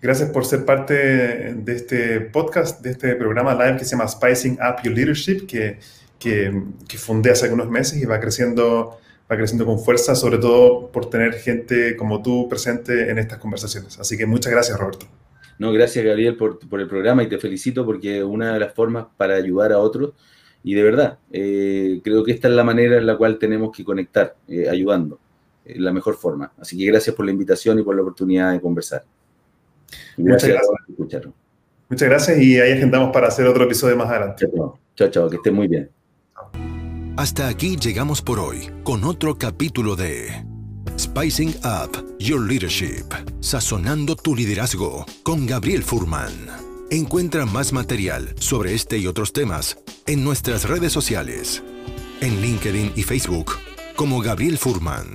[0.00, 4.58] Gracias por ser parte de este podcast, de este programa live que se llama Spicing
[4.60, 5.78] Up Your Leadership, que,
[6.18, 8.98] que, que fundé hace algunos meses y va creciendo,
[9.30, 13.98] va creciendo con fuerza, sobre todo por tener gente como tú presente en estas conversaciones.
[13.98, 15.06] Así que muchas gracias, Roberto.
[15.58, 19.06] No, gracias, Gabriel, por, por el programa y te felicito porque una de las formas
[19.16, 20.12] para ayudar a otros
[20.64, 23.84] y de verdad, eh, creo que esta es la manera en la cual tenemos que
[23.84, 25.20] conectar, eh, ayudando,
[25.62, 26.52] es la mejor forma.
[26.58, 29.04] Así que gracias por la invitación y por la oportunidad de conversar.
[30.16, 31.28] Muchas gracias.
[31.90, 34.48] Muchas gracias y ahí agendamos para hacer otro episodio más adelante.
[34.96, 35.90] Chao, chao, que estén muy bien.
[37.18, 40.28] Hasta aquí llegamos por hoy con otro capítulo de
[40.98, 43.04] Spicing Up Your Leadership,
[43.40, 46.63] sazonando tu liderazgo con Gabriel Furman.
[46.94, 51.60] Encuentra más material sobre este y otros temas en nuestras redes sociales,
[52.20, 53.56] en LinkedIn y Facebook
[53.96, 55.08] como Gabriel Furman.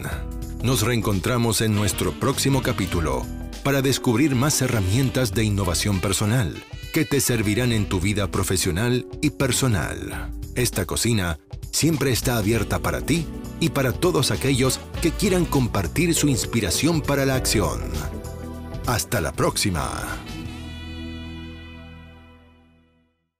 [0.61, 3.25] Nos reencontramos en nuestro próximo capítulo
[3.63, 6.53] para descubrir más herramientas de innovación personal
[6.91, 10.34] que te servirán en tu vida profesional y personal.
[10.55, 11.39] Esta cocina
[11.71, 13.25] siempre está abierta para ti
[13.61, 17.80] y para todos aquellos que quieran compartir su inspiración para la acción.
[18.86, 20.19] Hasta la próxima.